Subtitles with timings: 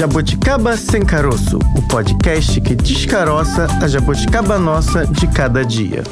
[0.00, 6.02] Jabuticaba Sem Caroço, o podcast que descaroça a jabuticaba nossa de cada dia.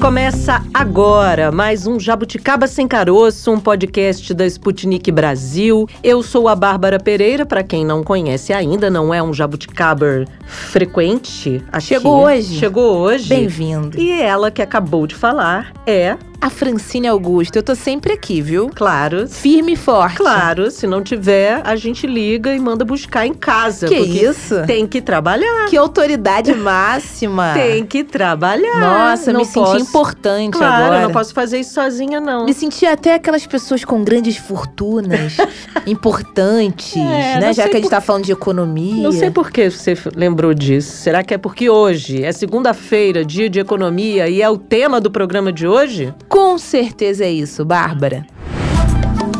[0.00, 5.86] Começa agora mais um Jabuticaba Sem Caroço, um podcast da Sputnik Brasil.
[6.02, 11.62] Eu sou a Bárbara Pereira, para quem não conhece ainda, não é um jabuticaber frequente.
[11.80, 12.58] Chegou hoje.
[12.58, 13.28] Chegou hoje.
[13.28, 14.00] Bem-vindo.
[14.00, 17.56] E ela que acabou de falar é a Francine Augusto.
[17.56, 18.70] Eu tô sempre aqui, viu?
[18.74, 19.26] Claro.
[19.28, 20.16] Firme e forte.
[20.16, 23.86] Claro, se não tiver, a gente liga e manda buscar em casa.
[23.86, 24.54] Que isso?
[24.66, 25.66] Tem que trabalhar.
[25.68, 27.52] Que autoridade máxima.
[27.54, 28.78] Tem que trabalhar.
[28.80, 29.72] Nossa, não me posso...
[29.72, 31.00] senti importante claro, agora.
[31.00, 32.44] eu não posso fazer isso sozinha, não.
[32.44, 35.36] Me senti até aquelas pessoas com grandes fortunas,
[35.86, 37.52] importantes, É, né?
[37.52, 39.02] Já que a gente por- tá falando de economia.
[39.02, 40.96] Não sei por que você lembrou disso.
[40.96, 45.10] Será que é porque hoje é segunda-feira, dia de economia, e é o tema do
[45.10, 46.14] programa de hoje?
[46.36, 48.26] Com certeza é isso, Bárbara.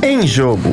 [0.02, 0.70] Em jogo.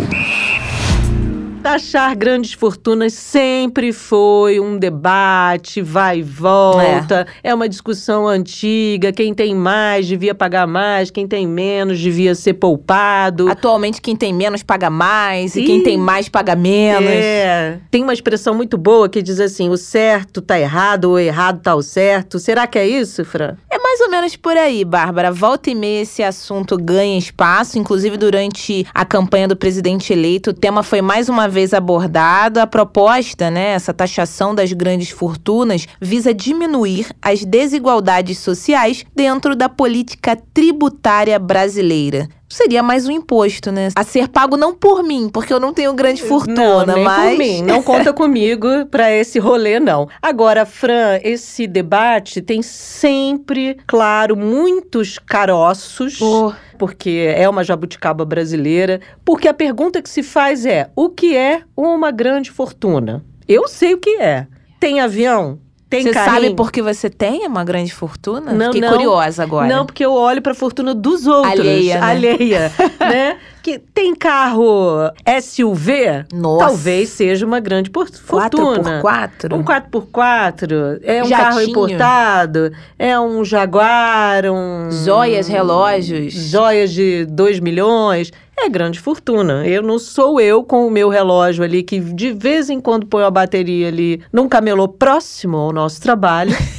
[1.62, 7.28] Taxar grandes fortunas sempre foi um debate, vai e volta.
[7.44, 7.54] É.
[7.54, 9.12] uma discussão antiga.
[9.12, 13.50] Quem tem mais devia pagar mais, quem tem menos devia ser poupado.
[13.50, 17.10] Atualmente, quem tem menos paga mais, e quem tem mais paga menos.
[17.10, 17.80] É.
[17.92, 21.62] Tem uma expressão muito boa que diz assim: o certo tá errado, ou o errado
[21.62, 22.40] tá o certo.
[22.40, 23.58] Será que é isso, Fran?
[23.94, 25.32] Mais ou menos por aí, Bárbara.
[25.32, 27.78] Volta e meia esse assunto ganha espaço.
[27.78, 32.60] Inclusive, durante a campanha do presidente eleito, o tema foi mais uma vez abordado.
[32.60, 39.70] A proposta, né, essa taxação das grandes fortunas, visa diminuir as desigualdades sociais dentro da
[39.70, 42.28] política tributária brasileira.
[42.54, 43.90] Seria mais um imposto, né?
[43.96, 47.30] A ser pago não por mim, porque eu não tenho grande fortuna, não, nem mas.
[47.32, 47.62] por mim.
[47.64, 50.08] Não conta comigo pra esse rolê, não.
[50.22, 56.20] Agora, Fran, esse debate tem sempre, claro, muitos caroços.
[56.20, 59.02] Pô, Porque é uma jabuticaba brasileira.
[59.26, 63.26] Porque a pergunta que se faz é: o que é uma grande fortuna?
[63.48, 64.46] Eu sei o que é.
[64.80, 65.60] Tem avião?
[65.94, 66.44] Tem Você carrinho?
[66.46, 68.52] sabe por que você tem uma grande fortuna?
[68.52, 68.98] Não, Fiquei não.
[68.98, 69.68] curiosa agora.
[69.68, 71.60] Não, porque eu olho pra fortuna dos outros.
[71.60, 72.06] Alheia, né?
[72.06, 73.38] Alheia, né?
[73.64, 75.10] Que tem carro
[75.42, 76.26] SUV?
[76.34, 76.66] Nossa.
[76.66, 77.90] Talvez seja uma grande
[78.22, 79.02] fortuna.
[79.02, 79.54] 4x4?
[79.54, 81.70] Um 4x4, é um carro Jatinho.
[81.70, 84.92] importado, é um Jaguar, um...
[84.92, 86.34] Joias, relógios.
[86.34, 88.34] Joias de 2 milhões.
[88.58, 89.66] É grande fortuna.
[89.66, 93.24] Eu não sou eu com o meu relógio ali, que de vez em quando põe
[93.24, 96.54] a bateria ali num camelô próximo ao nosso trabalho.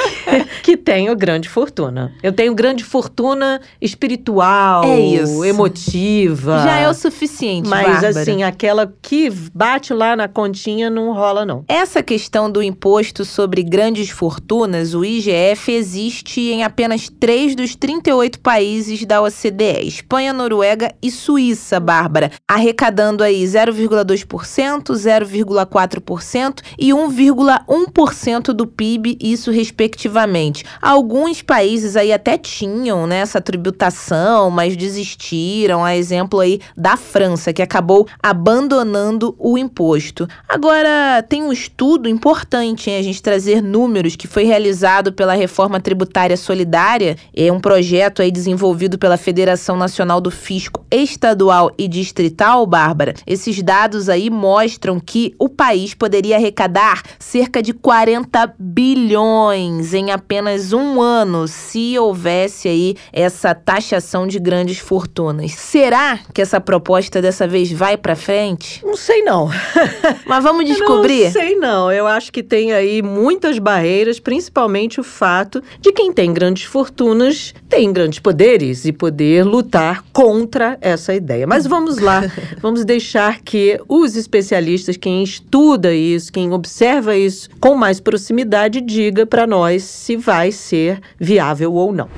[0.62, 2.12] que tenho grande fortuna.
[2.22, 6.62] Eu tenho grande fortuna espiritual, É emotiva.
[6.62, 8.08] Já é o suficiente, Mas Bárbara.
[8.20, 11.64] assim, aquela que bate lá na continha não rola, não.
[11.68, 18.40] Essa questão do imposto sobre grandes fortunas, o IGF, existe em apenas 3 dos 38
[18.40, 28.66] países da OCDE: Espanha, Noruega e Suíça, Bárbara, arrecadando aí 0,2%, 0,4% e 1,1% do
[28.66, 29.50] PIB, isso
[29.86, 30.64] respectivamente.
[30.82, 37.52] Alguns países aí até tinham né, essa tributação, mas desistiram, a exemplo aí da França,
[37.52, 40.28] que acabou abandonando o imposto.
[40.48, 45.80] Agora, tem um estudo importante em a gente trazer números que foi realizado pela Reforma
[45.80, 52.66] Tributária Solidária, é um projeto aí desenvolvido pela Federação Nacional do Fisco Estadual e Distrital,
[52.66, 53.14] Bárbara.
[53.26, 60.72] Esses dados aí mostram que o país poderia arrecadar cerca de 40 bilhões em apenas
[60.72, 65.52] um ano se houvesse aí essa taxação de grandes fortunas.
[65.52, 68.84] Será que essa proposta dessa vez vai para frente?
[68.84, 69.50] Não sei não.
[70.26, 71.24] Mas vamos descobrir.
[71.24, 71.92] Não sei não.
[71.92, 77.54] Eu acho que tem aí muitas barreiras, principalmente o fato de quem tem grandes fortunas
[77.68, 81.46] tem grandes poderes e poder lutar contra essa ideia.
[81.46, 82.22] Mas vamos lá,
[82.62, 89.26] vamos deixar que os especialistas, quem estuda isso, quem observa isso com mais proximidade, diga
[89.26, 92.08] para nós se vai ser viável ou não.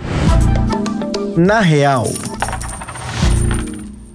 [1.36, 2.04] Na real.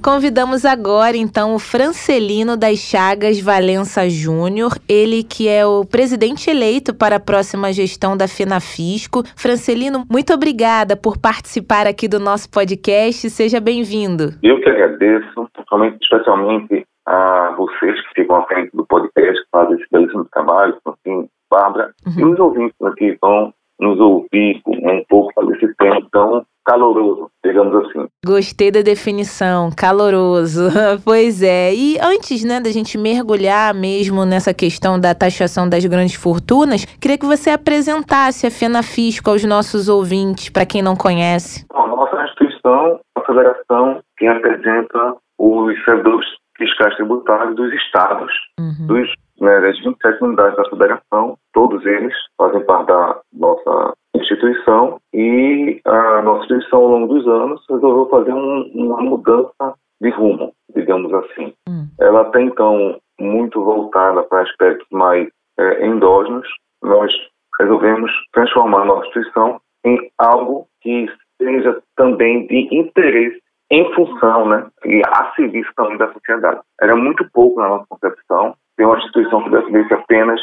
[0.03, 6.93] Convidamos agora, então, o Francelino das Chagas Valença Júnior, ele que é o presidente eleito
[6.93, 9.23] para a próxima gestão da Finafisco.
[9.37, 13.29] Francelino, muito obrigada por participar aqui do nosso podcast.
[13.29, 14.33] Seja bem-vindo.
[14.43, 19.75] Eu que agradeço, principalmente, especialmente a vocês que ficam à frente do podcast, que fazem
[19.75, 25.55] esse belíssimo trabalho, assim, Bárbara, e os ouvintes aqui vão nos ouvir um pouco sobre
[25.57, 28.07] esse tema tão caloroso, digamos assim.
[28.25, 30.69] Gostei da definição, caloroso.
[31.03, 31.73] pois é.
[31.73, 37.17] E antes, né, da gente mergulhar mesmo nessa questão da taxação das grandes fortunas, queria
[37.17, 41.65] que você apresentasse a Fenafisco aos nossos ouvintes, para quem não conhece.
[41.71, 46.27] Bom, a nossa instituição, a federação que representa os servidores
[46.57, 48.87] fiscais tributários dos estados, uhum.
[48.87, 49.09] dos,
[49.43, 56.21] né, das 27 unidades da federação, todos eles fazem parte da nossa instituição e a
[56.21, 61.53] nossa instituição ao longo dos anos resolveu fazer um, uma mudança de rumo, digamos assim.
[61.67, 61.87] Uhum.
[61.99, 65.27] Ela até então muito voltada para aspectos mais
[65.59, 66.47] é, endógenos,
[66.81, 67.11] nós
[67.59, 71.07] resolvemos transformar a nossa instituição em algo que
[71.41, 76.61] seja também de interesse em função né, e a serviço também da sociedade.
[76.79, 78.55] Era muito pouco na nossa concepção
[78.85, 80.41] uma instituição que defendesse apenas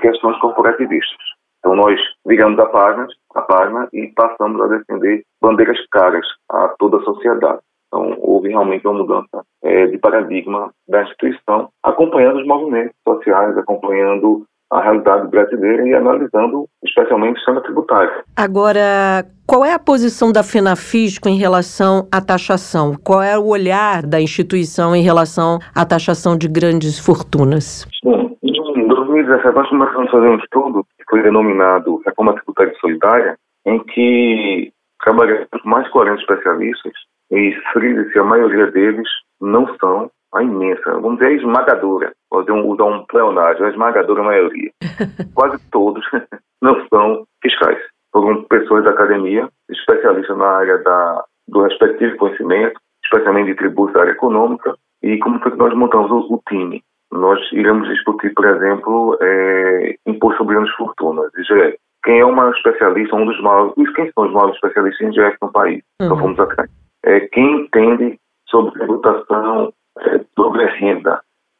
[0.00, 1.16] questões corporativistas.
[1.58, 6.98] Então nós viramos a página, a página e passamos a defender bandeiras caras a toda
[6.98, 7.60] a sociedade.
[7.86, 14.46] Então, houve realmente uma mudança é, de paradigma da instituição, acompanhando os movimentos sociais, acompanhando
[14.72, 18.10] a realidade brasileira e analisando especialmente o sistema tributário.
[18.36, 22.94] Agora, qual é a posição da FENAFISCO em relação à taxação?
[23.04, 27.86] Qual é o olhar da instituição em relação à taxação de grandes fortunas?
[28.02, 33.36] Bom, em 2017 nós começamos a fazer um estudo que foi denominado Reforma Tributária Solidária,
[33.66, 34.72] em que
[35.04, 36.92] trabalhamos com mais de 40 especialistas
[37.30, 39.08] e frisa-se a maioria deles
[39.40, 44.70] não são a imensa, vamos dizer, a esmagadora, vou usar um pleonário, a esmagadora maioria.
[45.34, 46.04] Quase todos
[46.62, 47.78] não são fiscais.
[48.12, 54.02] Foram pessoas da academia, especialistas na área da, do respectivo conhecimento, especialmente de tributos da
[54.02, 56.82] área econômica, e como foi que nós montamos o, o time?
[57.10, 61.76] Nós iremos discutir, por exemplo, é, imposto sobre grandes fortunas, IGF.
[62.04, 65.52] Quem é uma especialista, um dos maiores, quem são os maiores especialistas em IGF no
[65.52, 65.82] país?
[66.00, 66.06] Uhum.
[66.06, 66.70] Então fomos atrás.
[67.04, 68.18] É, quem entende
[68.48, 70.64] sobre tributação é, sobre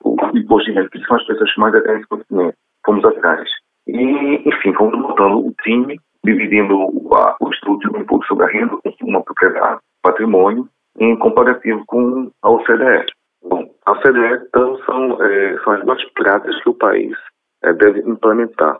[0.04, 2.56] a renda, o imposto de renda, que são as pessoas que mais têm esse conhecimento.
[2.84, 3.48] Fomos atrás.
[3.86, 6.74] E, enfim, fomos montando o time, dividindo
[7.14, 10.68] a, o estudo do imposto sobre a renda, uma propriedade, patrimônio,
[10.98, 13.06] em comparativo com a OCDE.
[13.42, 17.16] Bom, a OCDE então, são, é, são as duas práticas que o país
[17.64, 18.78] é, deve implementar.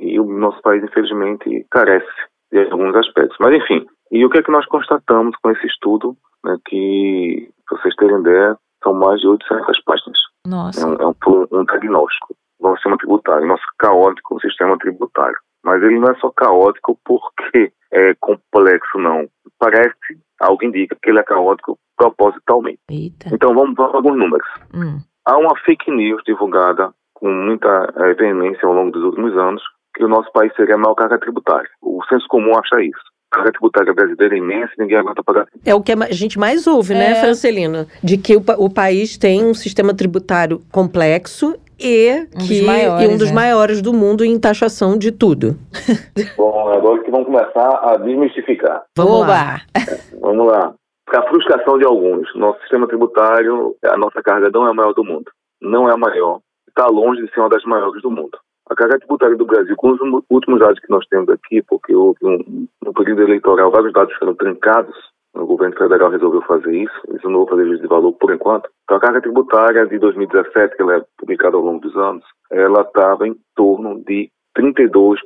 [0.00, 2.08] E o nosso país, infelizmente, carece
[2.52, 3.36] de alguns aspectos.
[3.38, 6.16] Mas, enfim, e o que é que nós constatamos com esse estudo?
[6.44, 10.18] Né, que, para vocês terem ideia, são mais de 800 páginas.
[10.46, 10.82] Nossa.
[10.82, 15.36] É um, é um, um diagnóstico do sistema tributário, nosso caótico sistema tributário.
[15.64, 19.28] Mas ele não é só caótico porque é complexo, não.
[19.58, 19.92] Parece,
[20.40, 22.80] algo indica que ele é caótico propositalmente.
[22.90, 23.28] Eita.
[23.32, 24.48] Então vamos para alguns números.
[24.74, 24.98] Hum.
[25.26, 29.62] Há uma fake news divulgada com muita é, veemência ao longo dos últimos anos
[29.94, 31.68] que o nosso país seria a maior carga tributária.
[31.82, 35.46] O senso comum acha isso carga tributária brasileira é imensa e ninguém aguenta pagar.
[35.64, 37.08] É o que a gente mais ouve, né, é.
[37.10, 37.86] né, Francelino?
[38.02, 43.08] De que o, o país tem um sistema tributário complexo e, um que, maiores, e
[43.08, 43.32] um dos é.
[43.32, 45.56] maiores do mundo em taxação de tudo.
[46.36, 48.82] Bom, agora que vamos começar a desmistificar.
[48.96, 49.60] Vamos lá.
[49.74, 50.74] É, vamos lá.
[51.06, 54.92] Para a frustração de alguns, nosso sistema tributário, a nossa carga não é a maior
[54.92, 55.30] do mundo.
[55.60, 56.40] Não é a maior.
[56.68, 58.38] Está longe de ser uma das maiores do mundo.
[58.70, 60.00] A carga tributária do Brasil, com os
[60.30, 64.94] últimos dados que nós temos aqui, porque houve um, período eleitoral vários dados foram trancados,
[65.34, 68.70] o governo federal resolveu fazer isso, isso não vou fazer juízo de valor por enquanto.
[68.84, 72.82] Então a carga tributária de 2017, que ela é publicada ao longo dos anos, ela
[72.82, 75.18] estava em torno de 32%,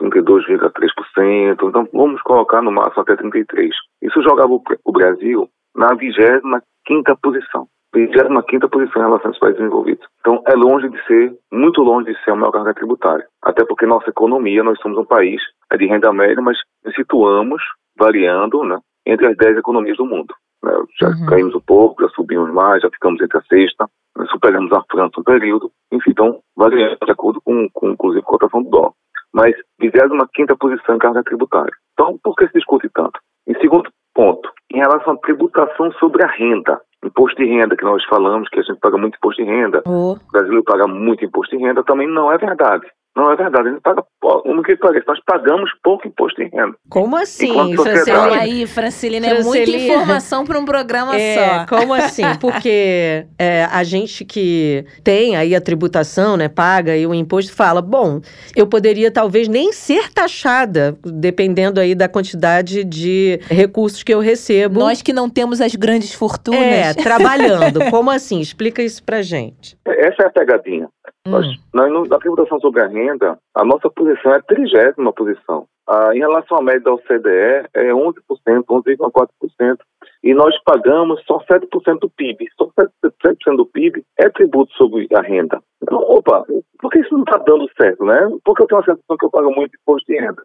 [0.00, 3.70] 32,3%, então vamos colocar no máximo até 33%.
[4.02, 7.66] Isso jogava o Brasil na 25 posição.
[7.94, 10.06] 25 posição em relação aos países desenvolvidos.
[10.20, 13.26] Então, é longe de ser, muito longe de ser a maior carga tributária.
[13.42, 15.40] Até porque nossa economia, nós somos um país
[15.72, 17.62] é de renda média, mas nos situamos,
[17.96, 20.34] variando, né, entre as 10 economias do mundo.
[20.62, 20.72] Né?
[21.00, 21.26] Já uhum.
[21.26, 23.86] caímos um pouco, já subimos mais, já ficamos entre a sexta,
[24.16, 24.26] né?
[24.30, 28.62] superamos a França um período, enfim, então, variando de acordo com, com inclusive, a cotação
[28.62, 28.92] do dólar.
[29.32, 31.72] Mas 25 posição em carga tributária.
[31.92, 33.20] Então, por que se discute tanto?
[33.46, 38.04] Em segundo ponto, em relação à tributação sobre a renda, imposto de renda que nós
[38.04, 40.12] falamos, que a gente paga muito imposto de renda, oh.
[40.12, 42.86] o Brasil paga muito imposto de renda, também não é verdade.
[43.16, 46.76] Não é verdade, a gente paga como que parece, nós pagamos pouco imposto de renda.
[46.88, 48.40] Como assim, Francelina?
[48.40, 51.76] aí, Francelina, é muita informação para um programa é, só.
[51.76, 52.22] Como assim?
[52.40, 57.82] Porque é, a gente que tem aí a tributação, né, paga aí o imposto, fala,
[57.82, 58.20] bom,
[58.54, 64.78] eu poderia talvez nem ser taxada, dependendo aí da quantidade de recursos que eu recebo.
[64.78, 66.60] Nós que não temos as grandes fortunas.
[66.60, 67.90] É, trabalhando.
[67.90, 68.40] Como assim?
[68.40, 69.76] Explica isso pra gente.
[69.86, 70.88] Essa é a pegadinha.
[71.26, 71.32] Hum.
[71.32, 75.66] Nós, nós, na tributação sobre a renda, a nossa posição é a trigésima posição.
[75.88, 78.14] Ah, em relação à média da OCDE, é 11%,
[78.64, 79.78] 11,4%.
[80.22, 82.46] E nós pagamos só 7% do PIB.
[82.56, 82.70] Só
[83.04, 85.60] 7% do PIB é tributo sobre a renda.
[85.82, 86.44] Então, opa,
[86.78, 88.18] por que isso não está dando certo, né?
[88.44, 90.42] Porque eu tenho a sensação que eu pago muito imposto de renda.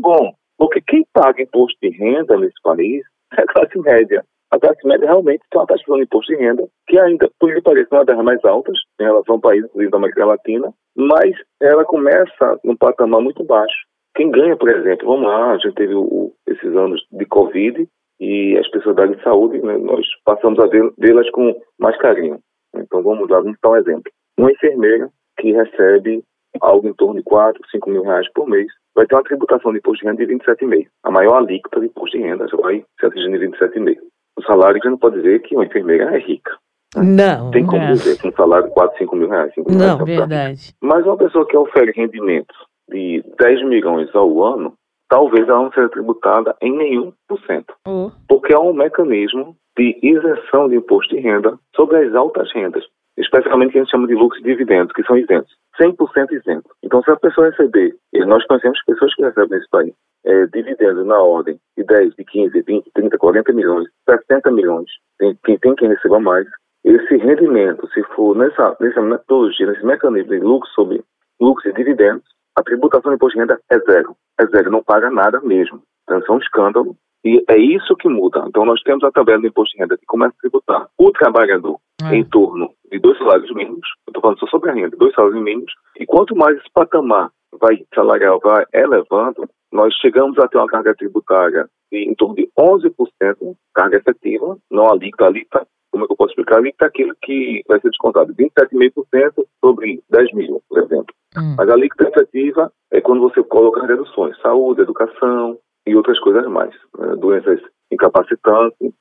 [0.00, 3.02] Bom, porque quem paga imposto de renda nesse país
[3.38, 4.24] é a classe média.
[4.52, 7.62] A classe média realmente tem uma taxa de imposto de renda que ainda, por que
[7.62, 11.84] pareça, é uma das mais altas em relação ao país da América Latina, mas ela
[11.86, 13.74] começa num patamar muito baixo.
[14.14, 17.88] Quem ganha, por exemplo, vamos lá, a gente teve o, esses anos de Covid
[18.20, 22.38] e as pessoas da área de saúde, né, nós passamos a vê-las com mais carinho.
[22.76, 24.12] Então vamos lá, vamos dar um exemplo.
[24.38, 26.22] Uma enfermeira que recebe
[26.60, 29.78] algo em torno de 4, 5 mil reais por mês, vai ter uma tributação de
[29.78, 30.86] imposto de renda de 27,5.
[31.04, 34.11] A maior alíquota de imposto de renda vai ser atingida de 27,5.
[34.38, 36.52] O salário já não pode dizer que uma enfermeira é rica.
[36.96, 37.50] Não.
[37.50, 37.92] Tem como é.
[37.92, 39.54] dizer que um salário de 4, 5 mil reais.
[39.54, 40.74] 5 mil Não, reais verdade.
[40.80, 42.56] Mas uma pessoa que oferece rendimentos
[42.90, 44.74] de 10 milhões ao ano,
[45.08, 47.74] talvez ela não seja tributada em nenhum por cento.
[47.86, 48.10] Oh.
[48.28, 52.84] Porque há um mecanismo de isenção de imposto de renda sobre as altas rendas,
[53.18, 55.52] especialmente que a gente chama de lucros dividendos, que são isentos.
[55.80, 56.70] 100% isento.
[56.82, 57.94] Então, se a pessoa receber,
[58.26, 62.62] nós conhecemos pessoas que recebem nesse país, é, dividendos na ordem de 10, de 15,
[62.62, 64.86] 20, 30, 40 milhões, 60 milhões,
[65.18, 66.46] tem, quem tem quem receba mais,
[66.84, 71.02] esse rendimento, se for nessa, nessa metodologia, nesse mecanismo de lucro sobre
[71.40, 72.24] lucros e dividendos,
[72.56, 74.14] a tributação de imposto de renda é zero.
[74.38, 75.82] É zero, não paga nada mesmo.
[76.04, 76.96] Então, isso é um escândalo.
[77.24, 78.44] E é isso que muda.
[78.48, 81.78] Então, nós temos a tabela do imposto de renda que começa a tributar o trabalhador
[82.02, 82.14] É.
[82.16, 82.70] em torno
[83.02, 83.86] dois salários mínimos.
[84.06, 85.72] Eu estou falando só sobre a renda, dois salários mínimos.
[85.98, 87.30] E quanto mais esse patamar
[87.60, 92.48] vai, salarial vai elevando, nós chegamos a ter uma carga tributária de em torno de
[92.58, 96.56] 11% carga efetiva, não a alíquota, alíquota, como é que eu posso explicar?
[96.56, 101.14] A alíquota é aquilo que vai ser descontado, 27,5% sobre 10 mil, por exemplo.
[101.36, 101.54] Hum.
[101.56, 106.74] Mas a alíquota efetiva é quando você coloca reduções, saúde, educação e outras coisas mais,
[106.98, 107.16] né?
[107.16, 108.92] doenças incapacitantes.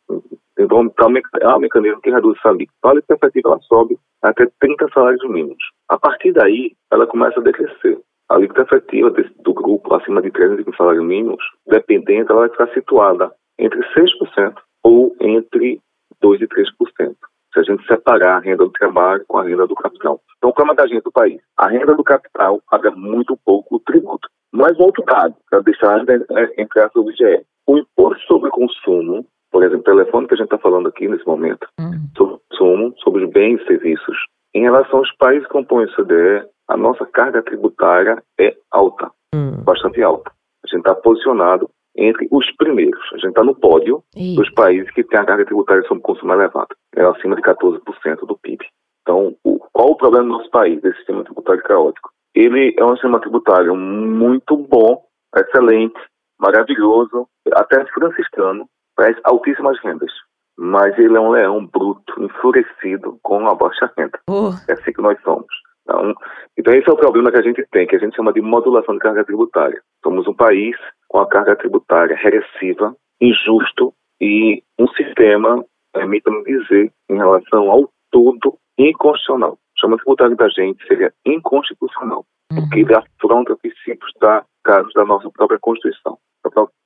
[0.61, 2.77] Então, também há um mecanismo que reduz essa alíquota.
[2.83, 5.63] A alíquota efetiva ela sobe até 30 salários mínimos.
[5.89, 7.99] A partir daí, ela começa a decrescer.
[8.29, 12.67] A alíquota efetiva desse, do grupo acima de 300 salários mínimos, dependente, ela vai ficar
[12.73, 14.53] situada entre 6%
[14.83, 15.81] ou entre
[16.23, 17.15] 2% e 3%.
[17.53, 20.21] Se a gente separar a renda do trabalho com a renda do capital.
[20.37, 24.29] Então, o problema da gente do país, a renda do capital paga muito pouco tributo.
[24.53, 29.63] Mas outro dado, para deixar é, entre as do IGE, o imposto sobre consumo, por
[29.63, 32.07] exemplo, o telefone que a gente está falando aqui nesse momento, Hum.
[32.17, 34.17] sobre consumo, sobre os bens e serviços,
[34.53, 39.61] em relação aos países que compõem o CDE, a nossa carga tributária é alta, Hum.
[39.63, 40.31] bastante alta.
[40.63, 43.01] A gente está posicionado entre os primeiros.
[43.13, 44.35] A gente está no pódio Ih.
[44.35, 46.73] dos países que têm a carga tributária sobre consumo elevada.
[46.95, 48.65] É acima de 14% do PIB.
[49.01, 52.09] Então, o- qual o problema do nosso país, desse sistema tributário caótico?
[52.33, 55.03] Ele é um sistema tributário muito bom,
[55.35, 55.99] excelente,
[56.39, 58.65] maravilhoso, até franciscano,
[59.01, 60.11] as altíssimas rendas.
[60.57, 64.19] Mas ele é um leão bruto, enfurecido com a baixa renda.
[64.29, 64.51] Oh.
[64.67, 65.47] É assim que nós somos.
[65.83, 66.13] Então,
[66.57, 68.95] então esse é o problema que a gente tem, que a gente chama de modulação
[68.95, 69.81] de carga tributária.
[70.03, 70.75] Somos um país
[71.07, 78.57] com a carga tributária regressiva, injusto e um sistema, permita-me dizer, em relação ao todo,
[78.77, 79.57] inconstitucional.
[79.73, 85.59] Sistema tributário da gente seria inconstitucional, porque ele afronta princípios da, casos da nossa própria
[85.59, 86.17] Constituição.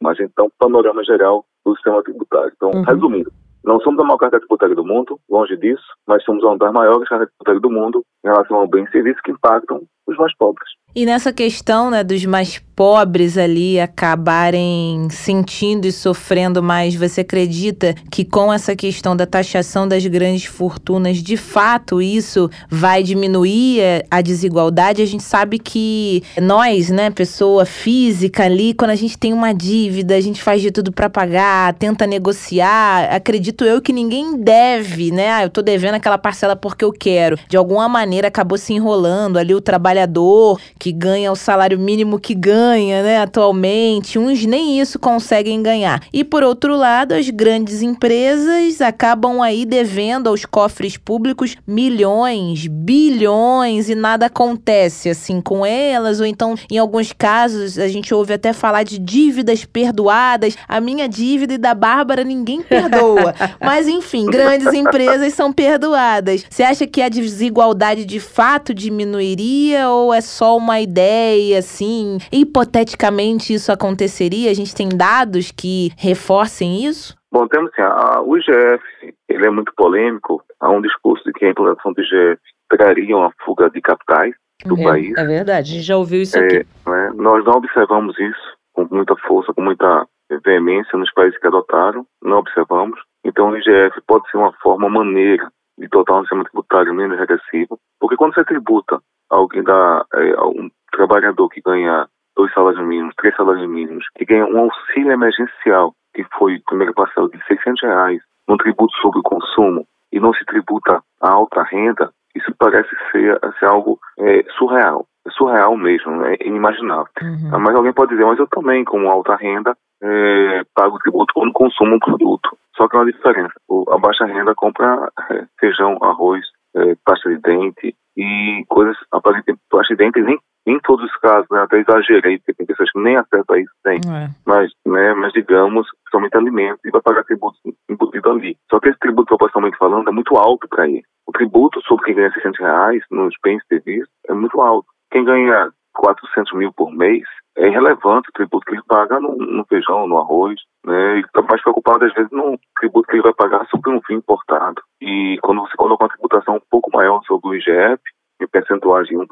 [0.01, 2.51] Mas então, panorama geral do sistema tributário.
[2.55, 2.83] Então, Uhum.
[2.83, 3.31] resumindo,
[3.63, 7.07] não somos a maior carga tributária do mundo, longe disso, mas somos uma das maiores
[7.09, 10.69] cargas tributárias do mundo em relação ao bem e serviço que impactam os mais pobres.
[10.95, 17.95] E nessa questão, né, dos mais pobres ali acabarem sentindo e sofrendo mais, você acredita
[18.11, 24.05] que com essa questão da taxação das grandes fortunas, de fato isso vai diminuir eh,
[24.11, 25.01] a desigualdade?
[25.01, 30.15] A gente sabe que nós, né, pessoa física ali, quando a gente tem uma dívida,
[30.15, 33.13] a gente faz de tudo para pagar, tenta negociar.
[33.13, 35.31] Acredito eu que ninguém deve, né?
[35.31, 37.37] Ah, eu tô devendo aquela parcela porque eu quero.
[37.47, 42.35] De alguma maneira acabou se enrolando ali o trabalhador que ganha o salário mínimo que
[42.35, 44.19] ganha, né, atualmente.
[44.19, 46.03] Uns nem isso conseguem ganhar.
[46.13, 53.89] E por outro lado, as grandes empresas acabam aí devendo aos cofres públicos milhões, bilhões
[53.89, 58.53] e nada acontece assim com elas, ou então em alguns casos a gente ouve até
[58.53, 60.55] falar de dívidas perdoadas.
[60.67, 63.33] A minha dívida e da Bárbara ninguém perdoa.
[63.59, 66.45] Mas enfim, grandes empresas são perdoadas.
[66.47, 72.17] Você acha que a desigualdade de fato diminuiria ou é só uma ideia assim?
[72.31, 74.49] Hipoteticamente isso aconteceria?
[74.51, 77.15] A gente tem dados que reforcem isso?
[77.31, 78.83] Bom, temos assim, a, o IGF,
[79.27, 80.41] ele é muito polêmico.
[80.59, 82.39] Há um discurso de que a implantação do IGF
[82.69, 84.33] traria uma fuga de capitais
[84.65, 85.17] do é, país.
[85.17, 86.67] é verdade, a gente já ouviu isso É, aqui.
[86.87, 90.07] né, nós não observamos isso com muita força, com muita
[90.43, 92.99] veemência nos países que adotaram, não observamos.
[93.25, 97.19] Então o IGF pode ser uma forma, uma maneira de dotar um sistema tributário menos
[97.19, 103.15] regressivo, porque quando você tributa alguém da, é, um trabalhador que ganha dois salários mínimos,
[103.17, 108.21] três salários mínimos, que ganha um auxílio emergencial, que foi primeira parcela de 600 reais,
[108.47, 113.39] no tributo sobre o consumo e não se tributa a alta renda, isso parece ser,
[113.59, 115.05] ser algo é, surreal.
[115.25, 117.07] É surreal mesmo, é inimaginável.
[117.21, 117.59] Uhum.
[117.59, 121.95] Mas alguém pode dizer, mas eu também, como alta renda, é, pago tributo quando consumo
[121.95, 122.55] um produto.
[122.75, 123.53] Só que é uma diferença.
[123.67, 129.61] O, a baixa renda compra é, feijão, arroz, é, pasta de dente e coisas aparentemente
[129.69, 132.99] pasta de dente nem em todos os casos, né, até exagerei, porque tem pessoas que
[132.99, 134.29] nem acesso a isso têm, é.
[134.45, 138.57] mas, né, mas digamos, somente alimentos e vai pagar tributo embutido ali.
[138.69, 141.03] Só que esse tributo, proporcionalmente falando, é muito alto para ele.
[141.27, 144.87] O tributo sobre quem ganha 600 reais nos bens e serviços é muito alto.
[145.11, 147.23] Quem ganha 400 mil por mês,
[147.57, 151.13] é irrelevante o tributo que ele paga no, no feijão, no arroz, né?
[151.13, 154.19] Ele está mais preocupado, às vezes, no tributo que ele vai pagar sobre um vinho
[154.19, 154.81] importado.
[155.01, 158.01] E quando você coloca uma tributação um pouco maior sobre o IGF,
[158.41, 159.25] em percentuais de 1%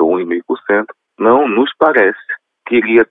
[0.00, 0.86] ou 1,5%,
[1.18, 2.18] não nos parece
[2.66, 3.06] que iria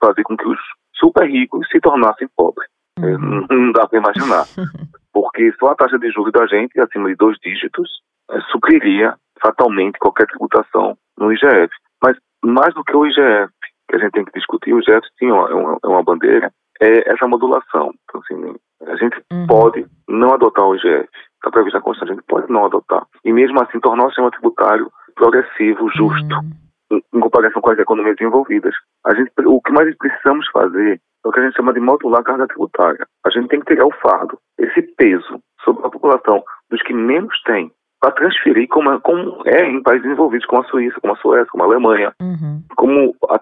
[0.00, 0.58] fazer com que os
[0.94, 2.68] super ricos se tornassem pobres.
[2.98, 3.46] Uhum.
[3.50, 4.44] Não dá para imaginar.
[5.12, 7.90] Porque só a taxa de juros da gente, acima de dois dígitos,
[8.30, 11.70] é, supriria fatalmente qualquer tributação no IGF.
[12.02, 13.52] Mas mais do que o IGF,
[13.92, 17.12] que a gente tem que discutir, o IGF sim é uma, é uma bandeira, é
[17.12, 17.92] essa modulação.
[18.04, 18.56] Então, assim,
[18.86, 19.46] a gente uhum.
[19.46, 23.06] pode não adotar o IGF, está previsto na Constituição, a gente pode não adotar.
[23.24, 26.50] E mesmo assim tornar o sistema tributário progressivo, justo, uhum.
[26.92, 28.74] em, em, comparação com as economias desenvolvidas.
[29.04, 30.94] A gente, o que mais precisamos fazer
[31.24, 33.06] é o que a gente chama de modular a carga tributária.
[33.26, 37.38] A gente tem que tirar o fardo, esse peso sobre a população dos que menos
[37.42, 37.70] têm,
[38.02, 41.46] para transferir como, é, como é em países desenvolvidos como a Suíça, como a Suécia,
[41.52, 42.60] como a Alemanha, uhum.
[42.76, 43.36] como a,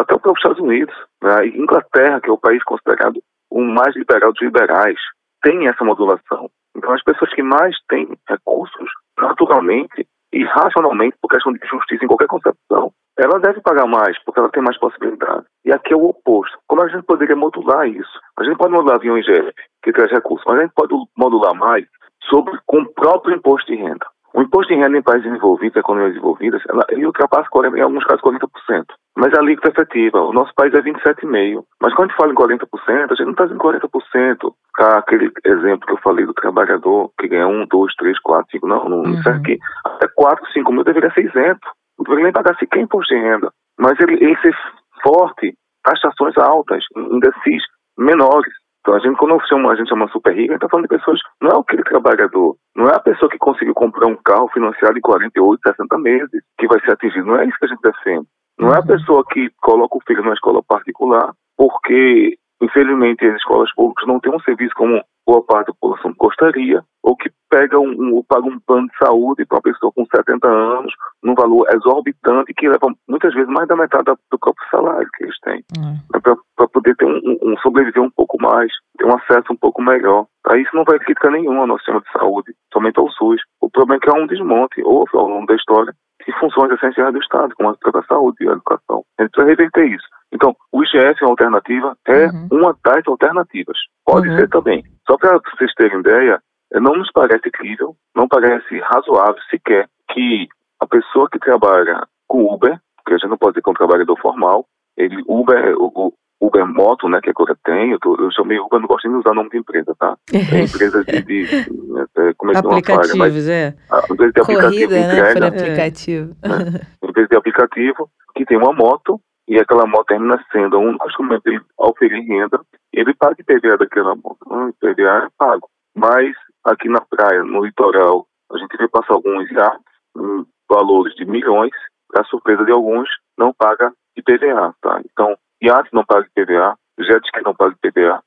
[0.00, 1.48] até o próprio Estados Unidos, né?
[1.48, 3.20] Inglaterra, que é o país considerado
[3.50, 4.98] o mais liberal dos liberais,
[5.42, 6.48] tem essa modulação.
[6.76, 12.08] Então, as pessoas que mais têm recursos, naturalmente e racionalmente, por questão de justiça em
[12.08, 15.46] qualquer concepção, ela deve pagar mais, porque ela tem mais possibilidades.
[15.64, 16.56] E aqui é o oposto.
[16.68, 18.20] Como a gente poderia modular isso?
[18.38, 21.54] A gente pode modular via um IGF, que traz recursos, mas a gente pode modular
[21.54, 21.86] mais
[22.28, 24.06] sobre com o próprio imposto de renda.
[24.34, 28.04] O imposto de renda em países desenvolvidos, economias desenvolvidas, ela, ele ultrapassa 40, em alguns
[28.04, 28.84] casos 40%.
[29.16, 31.64] Mas a alíquota efetiva, o nosso país é 27,5%.
[31.80, 34.52] Mas quando a gente fala em 40%, a gente não está dizendo 40%.
[34.78, 38.88] Aquele exemplo que eu falei do trabalhador que ganha 1, 2, 3, 4, 5, não,
[38.90, 39.22] não uhum.
[39.22, 39.58] serve aqui.
[39.86, 41.66] Até 4, 5 mil deveria ser isento.
[41.98, 43.50] Não deveria nem pagar sequer imposto de renda.
[43.78, 44.54] Mas ele, ele ser
[45.02, 47.62] forte, taxações altas, indecis
[47.98, 48.52] menores.
[48.86, 50.96] Então, a gente, quando chama, a gente chama super rica, a gente está falando de
[50.96, 54.96] pessoas, não é aquele trabalhador, não é a pessoa que conseguiu comprar um carro financiado
[54.96, 57.26] em 48, 60 meses que vai ser atingido.
[57.26, 58.28] Não é isso que a gente defende.
[58.56, 58.86] Não é a uhum.
[58.86, 64.34] pessoa que coloca o filho numa escola particular porque, infelizmente, as escolas públicas não têm
[64.34, 68.60] um serviço como boa parte da população gostaria, ou que pega um, um, paga um
[68.60, 73.34] plano de saúde para uma pessoa com 70 anos, num valor exorbitante, que leva muitas
[73.34, 75.92] vezes mais da metade do próprio salário que eles têm, uhum.
[75.92, 76.20] Né,
[76.56, 80.26] para poder ter um, um, sobreviver um pouco mais, ter um acesso um pouco melhor.
[80.48, 83.40] Aí isso não vai crítica nenhuma ao nosso sistema de saúde, somente ao SUS.
[83.60, 85.92] O problema é que há um desmonte, ou ao longo da história,
[86.26, 89.04] de funções essenciais do Estado, como a saúde e a educação.
[89.18, 90.06] A gente precisa reverter isso.
[90.32, 92.48] Então, o IGF é uma alternativa, é uhum.
[92.50, 93.78] uma das alternativas.
[94.04, 94.36] Pode uhum.
[94.36, 94.84] ser também.
[95.06, 96.40] Só para vocês terem ideia,
[96.74, 100.48] não nos parece crível, não parece razoável sequer que
[100.80, 103.76] a pessoa que trabalha com Uber, que a gente não pode dizer que é um
[103.76, 108.58] trabalhador formal, ele, Uber, o, Uber Moto, né, que agora tem, eu, tô, eu chamei
[108.58, 110.16] Uber, não gosto nem de usar o nome de empresa, tá?
[110.32, 111.70] É empresa de, de, de
[112.16, 113.74] é, comecei uma falha, mas é.
[113.90, 116.36] A empresa de Corrida, aplicativo né, entrega, por aplicativo.
[116.42, 121.42] Né, empresa de aplicativo que tem uma moto e aquela moto termina sendo um instrumento
[121.44, 122.60] de oferir renda,
[122.92, 124.38] ele paga IPVA daquela moto.
[124.46, 125.68] Não, IPVA é pago.
[125.94, 129.78] Mas aqui na praia, no litoral, a gente vê passar alguns já
[130.16, 131.72] em valores de milhões,
[132.08, 135.00] para surpresa de alguns, não paga IPVA, tá?
[135.04, 138.22] Então, iate não paga IPVA, jet ski não paga IPVA,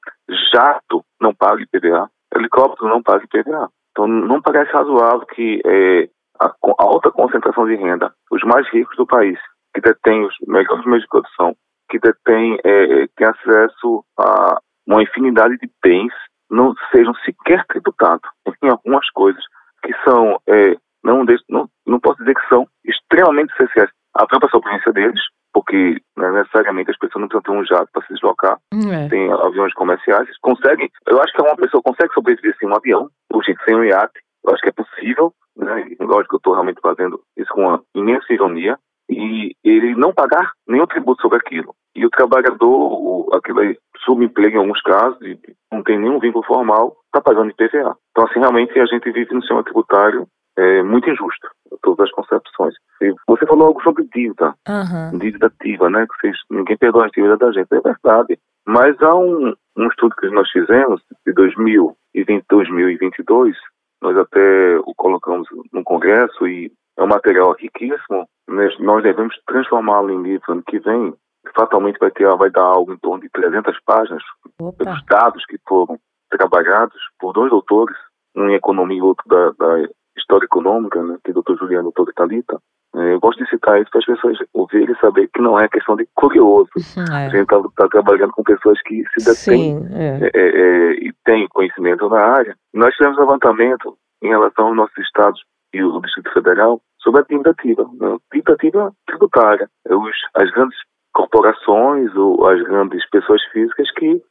[0.53, 3.69] jato não paga IPVA, helicóptero não paga IPVA.
[3.91, 8.95] Então, não parece razoável que é, a, a alta concentração de renda, os mais ricos
[8.95, 9.39] do país,
[9.73, 11.55] que detêm os melhores meios de produção,
[11.89, 16.13] que detêm é, tem acesso a uma infinidade de bens,
[16.49, 18.27] não sejam sequer tributados
[18.63, 19.43] em algumas coisas
[19.83, 24.91] que são, é, não, não, não posso dizer que são extremamente essenciais à própria sobrevivência
[24.91, 25.21] deles,
[25.53, 29.09] porque né, necessariamente as pessoas não precisam ter um jato para se deslocar, é.
[29.09, 33.43] tem aviões comerciais, conseguem, eu acho que uma pessoa consegue sobreviver sem um avião, ou
[33.43, 36.81] gente, sem um iate, eu acho que é possível, né, lógico que eu estou realmente
[36.81, 38.77] fazendo isso com uma imensa ironia,
[39.09, 41.73] e ele não pagar nenhum tributo sobre aquilo.
[41.95, 45.17] E o trabalhador, o, aquele subemprego em alguns casos,
[45.71, 47.97] não tem nenhum vínculo formal, está pagando IPVA.
[48.11, 50.27] Então, assim, realmente a gente vive num sistema tributário
[50.59, 51.47] é, muito injusto,
[51.81, 52.73] todas as concepções.
[53.01, 55.17] E você falou algo sobre dívida, uhum.
[55.17, 56.05] dívida ativa, né?
[56.05, 58.37] Que vocês, ninguém perdoa a dívida da gente, é verdade.
[58.67, 61.95] Mas há um, um estudo que nós fizemos, de 2000
[62.49, 63.55] 2022,
[64.01, 68.27] nós até o colocamos no Congresso e é um material riquíssimo.
[68.79, 71.13] Nós devemos transformá-lo em livro ano que vem.
[71.55, 74.23] Fatalmente vai ter, vai dar algo em torno de 300 páginas
[74.59, 74.83] Opa.
[74.83, 75.97] pelos dados que foram
[76.29, 77.95] trabalhados por dois doutores,
[78.35, 79.87] um em economia e outro da, da
[80.19, 82.59] história econômica, né, que é o doutor Juliano e o doutor Italita.
[82.95, 85.67] É, eu gosto de citar isso para as pessoas ouvirem e saber que não é
[85.67, 86.69] questão de curioso.
[86.97, 87.25] É.
[87.25, 90.31] A gente está tá trabalhando com pessoas que se detêm é.
[90.33, 90.39] é.
[90.39, 92.55] É, e têm conhecimento na área.
[92.73, 95.41] Nós tivemos levantamento em relação aos nossos estados
[95.73, 98.17] e o Distrito Federal sobre a dívida ativa, né?
[98.33, 99.69] dívida ativa tributária.
[99.87, 100.77] Os, as grandes
[101.13, 104.21] corporações ou as grandes pessoas físicas que,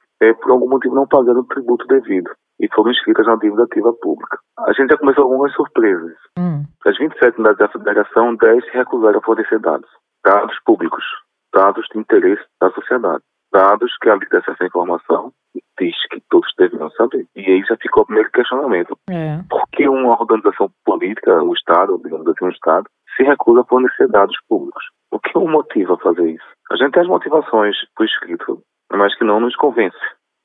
[0.42, 4.38] por algum motivo, não pagaram o tributo devido e foram inscritas na dívida ativa pública.
[4.66, 6.16] A gente já começou algumas surpresas.
[6.38, 6.64] Hum.
[6.84, 9.88] Das 27 unidades da federação, 10 se recusaram a fornecer dados.
[10.24, 11.04] Dados públicos,
[11.54, 13.22] dados de interesse da sociedade.
[13.52, 15.32] Dados que, além dessa informação,
[15.80, 17.26] diz que todos deveriam saber.
[17.34, 18.98] E aí já ficou o primeiro questionamento.
[19.08, 19.40] É.
[19.48, 24.08] Por que uma organização política, o Estado, digamos assim, um Estado, se recusa a fornecer
[24.08, 24.84] dados públicos?
[25.10, 26.46] O que o motiva a fazer isso?
[26.70, 28.60] A gente tem as motivações por escrito,
[28.92, 29.96] mas que não nos convence.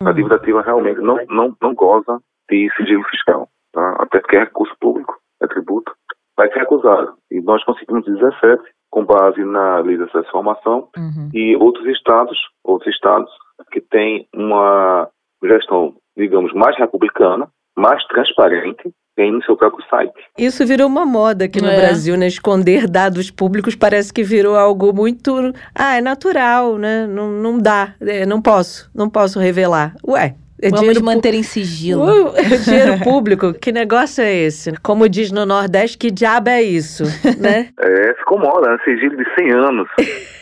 [0.08, 3.96] A dívida ativa realmente não, não, não goza de sigilo fiscal, tá?
[4.00, 5.92] até porque é recurso público, é tributo,
[6.38, 7.14] vai ser acusado.
[7.32, 11.30] E nós conseguimos 17 com base na lei de transformação uhum.
[11.34, 13.32] e outros estados, outros estados
[13.72, 15.10] que têm uma
[15.44, 20.14] gestão, digamos, mais republicana, mais transparente, tem no seu próprio site.
[20.38, 21.76] Isso virou uma moda aqui no é.
[21.76, 22.28] Brasil, né?
[22.28, 25.54] Esconder dados públicos parece que virou algo muito.
[25.76, 27.06] Ah, é natural, né?
[27.08, 27.94] Não, não dá.
[28.02, 29.94] É, não posso, não posso revelar.
[30.08, 32.06] Ué, é Vamos manter em sigilo.
[32.06, 34.72] Uh, é dinheiro público, que negócio é esse?
[34.82, 37.04] Como diz no Nordeste, que diabo é isso,
[37.38, 37.70] né?
[37.84, 38.78] É, ficou moda, né?
[38.86, 39.88] sigilo de 100 anos.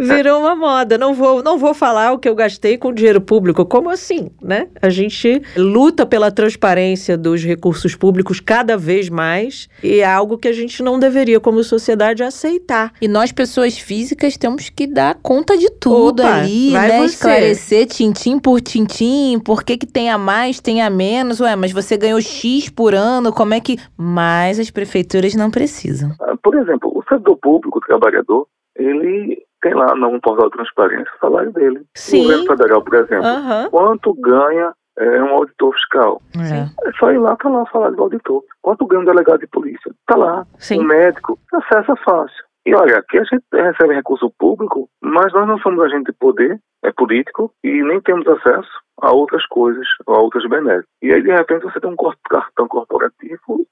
[0.00, 0.96] Virou uma moda.
[0.96, 3.64] Não vou, não vou falar o que eu gastei com dinheiro público.
[3.64, 4.68] Como assim, né?
[4.80, 10.48] A gente luta pela transparência dos recursos públicos cada vez mais e é algo que
[10.48, 12.92] a gente não deveria, como sociedade, aceitar.
[13.00, 16.98] E nós, pessoas físicas, temos que dar conta de tudo Opa, ali, né?
[16.98, 17.12] Você.
[17.12, 21.40] Esclarecer tintim por tintim, por que, que tem a mais, tem a menos.
[21.40, 23.76] Ué, mas você ganhou X por ano, como é que.
[23.96, 26.10] Mas as prefeituras não precisam.
[26.20, 31.12] Ah, por exemplo, o servidor público, o trabalhador, ele tem lá no portal de transparência
[31.16, 31.82] o salário dele.
[31.96, 32.20] Sim.
[32.20, 33.70] O governo federal, por exemplo, uhum.
[33.70, 36.22] quanto ganha é, um auditor fiscal?
[36.36, 36.88] É.
[36.88, 36.92] é.
[36.98, 38.42] só ir lá, tá lá o salário do auditor.
[38.60, 39.92] Quanto ganha um delegado de polícia?
[40.06, 40.46] Tá lá.
[40.58, 40.80] Sim.
[40.80, 42.44] Um médico, acesso fácil.
[42.64, 46.60] E olha, aqui a gente recebe recurso público, mas nós não somos agente de poder,
[46.84, 48.70] é político, e nem temos acesso
[49.02, 50.86] a outras coisas, a outras benéficas.
[51.02, 51.96] E aí, de repente, você tem um
[52.30, 53.66] cartão corporativo,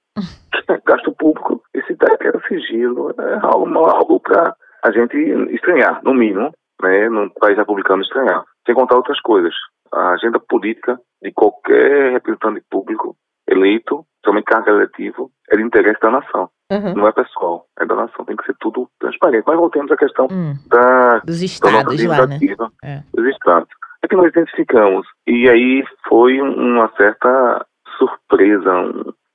[0.52, 5.16] que é gasto público, esse daqui era sigilo, é algo, algo para a gente
[5.54, 8.44] estranhar, no mínimo, né, no país republicano estranhar.
[8.66, 9.54] Sem contar outras coisas.
[9.92, 13.16] A agenda política de qualquer representante público
[13.48, 16.48] eleito, somente cargo eletivo, é de interesse da nação.
[16.70, 16.94] Uhum.
[16.94, 18.24] Não é pessoal, é da nação.
[18.24, 19.44] Tem que ser tudo transparente.
[19.46, 20.54] Mas voltemos à questão hum.
[20.68, 22.38] da, dos estados da lá, né?
[22.84, 23.02] é.
[23.12, 23.68] dos estados.
[24.02, 25.06] É que nós identificamos.
[25.26, 27.66] E aí foi uma certa
[27.98, 28.70] surpresa.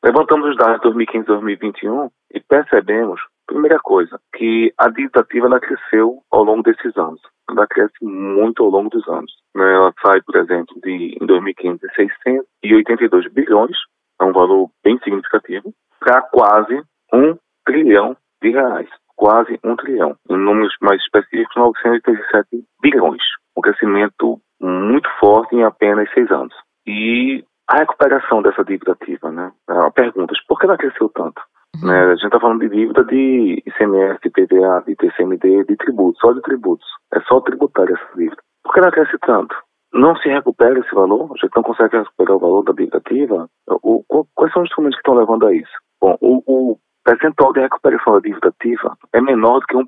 [0.04, 5.45] Levantamos os dados de 2015 e 2021 e percebemos Primeira coisa, que a dívida ativa
[5.45, 7.21] ela cresceu ao longo desses anos.
[7.49, 9.32] Ela cresce muito ao longo dos anos.
[9.56, 9.71] Né?
[9.71, 13.78] Ela sai, por exemplo, de em 2015 de 682 bilhões,
[14.19, 16.82] é um valor bem significativo, para quase
[17.13, 18.89] um trilhão de reais.
[19.15, 20.15] Quase um trilhão.
[20.30, 23.21] Em números mais específicos, 937 bilhões.
[23.58, 26.54] Um crescimento muito forte em apenas seis anos.
[26.86, 29.51] E a recuperação dessa dívida ativa, né?
[29.93, 31.41] Perguntas, por que ela cresceu tanto?
[31.82, 31.88] Uhum.
[31.89, 31.99] Né?
[31.99, 36.32] A gente está falando de dívida de ICMS, de PVA, de TCMD, de tributos, só
[36.32, 36.88] de tributos.
[37.13, 38.41] É só tributária essa dívida.
[38.63, 39.56] Por que ela cresce tanto?
[39.93, 41.32] Não se recupera esse valor?
[41.32, 43.49] A gente não consegue recuperar o valor da dívida ativa?
[43.67, 45.71] O, o, quais são os instrumentos que estão levando a isso?
[46.01, 49.85] Bom, o, o percentual de recuperação da dívida ativa é menor do que 1%.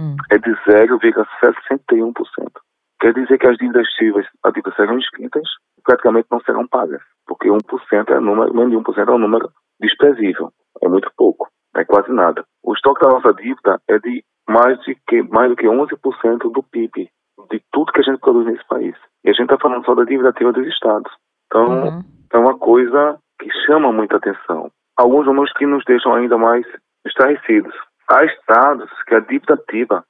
[0.00, 0.16] Hum.
[0.30, 2.14] É de 0,61%.
[3.00, 5.46] Quer dizer que as dívidas ativas, dívidas serão inscritas
[5.84, 7.60] praticamente não serão pagas, porque 1%
[8.08, 10.50] é número, menos de 1% é um número desprezível
[10.82, 12.44] é muito pouco, é quase nada.
[12.62, 16.62] O estoque da nossa dívida é de mais, de que, mais do que 11% do
[16.62, 17.08] PIB,
[17.50, 18.96] de tudo que a gente produz nesse país.
[19.24, 21.10] E a gente está falando só da dívida ativa dos estados.
[21.46, 22.04] Então, uhum.
[22.32, 24.70] é uma coisa que chama muita atenção.
[24.96, 26.64] Alguns números que nos deixam ainda mais
[27.06, 27.74] estarrecidos.
[28.08, 30.04] Há estados que a dívida ativa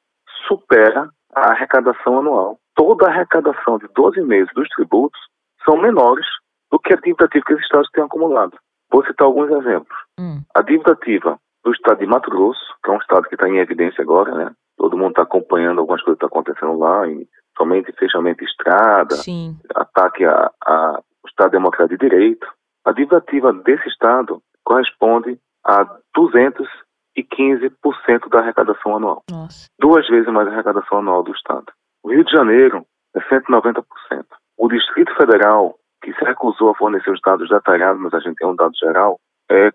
[0.47, 2.59] supera a arrecadação anual.
[2.75, 5.21] Toda a arrecadação de 12 meses dos tributos
[5.65, 6.27] são menores
[6.71, 8.59] do que a dívida ativa que os estados têm acumulado.
[8.91, 9.97] Vou citar alguns exemplos.
[10.19, 10.43] Hum.
[10.55, 13.59] A dívida ativa do estado de Mato Grosso, que é um estado que está em
[13.59, 14.53] evidência agora, né?
[14.77, 19.15] Todo mundo está acompanhando algumas coisas que estão acontecendo lá, e somente fechamento de estrada,
[19.15, 19.57] Sim.
[19.75, 22.47] ataque a, a o Estado Democrático de Direito,
[22.85, 25.85] a dívida ativa desse Estado corresponde a
[26.17, 29.23] 215% da arrecadação anual.
[29.31, 29.69] Nossa.
[29.79, 31.73] Duas vezes mais a arrecadação anual do Estado.
[32.03, 33.85] O Rio de Janeiro é 190%.
[34.59, 38.49] O Distrito Federal, que se recusou a fornecer os dados detalhados, mas a gente tem
[38.49, 39.19] um dado geral,
[39.51, 39.73] é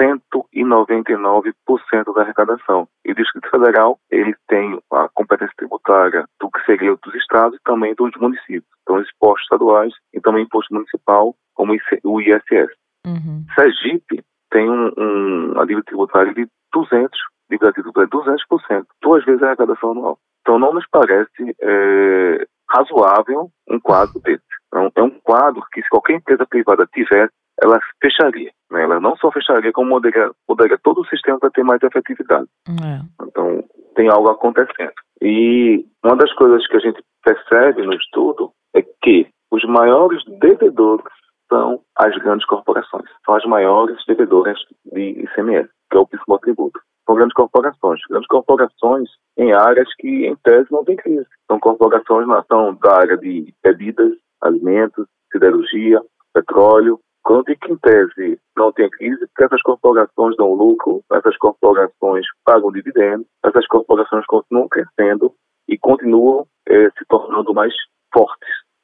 [0.00, 2.88] 199% da arrecadação.
[3.04, 7.62] E o Distrito Federal, ele tem a competência tributária do que seria dos estados e
[7.62, 8.64] também dos municípios.
[8.82, 12.70] Então, os impostos estaduais e também imposto municipal, como o ISS.
[13.06, 13.44] Uhum.
[13.54, 17.10] Sergipe tem um, um, uma dívida tributária de 200,
[17.50, 20.18] dívida tributária de 200%, duas vezes a arrecadação anual.
[20.40, 24.42] Então, não nos parece é, razoável um quadro desse.
[24.68, 28.52] Então, é um quadro que, se qualquer empresa privada tivesse, ela fecharia.
[28.70, 28.82] Né?
[28.82, 32.46] Ela não só fecharia, como mudaria, mudaria todo o sistema para ter mais efetividade.
[32.68, 33.24] É.
[33.24, 33.64] Então,
[33.94, 34.92] tem algo acontecendo.
[35.22, 41.04] E uma das coisas que a gente percebe no estudo é que os maiores devedores
[41.48, 43.08] são as grandes corporações.
[43.24, 44.58] São as maiores devedoras
[44.92, 46.80] de ICMS, que é o principal tributo.
[47.06, 48.00] São grandes corporações.
[48.08, 51.26] Grandes corporações em áreas que, em tese, não tem crise.
[51.46, 56.00] São corporações na são da área de bebidas, alimentos, siderurgia,
[56.34, 62.24] petróleo, quando que, em tese, não tem crise, porque essas corporações dão lucro, essas corporações
[62.44, 65.34] pagam dividendos, essas corporações continuam crescendo
[65.68, 67.74] e continuam eh, se tornando mais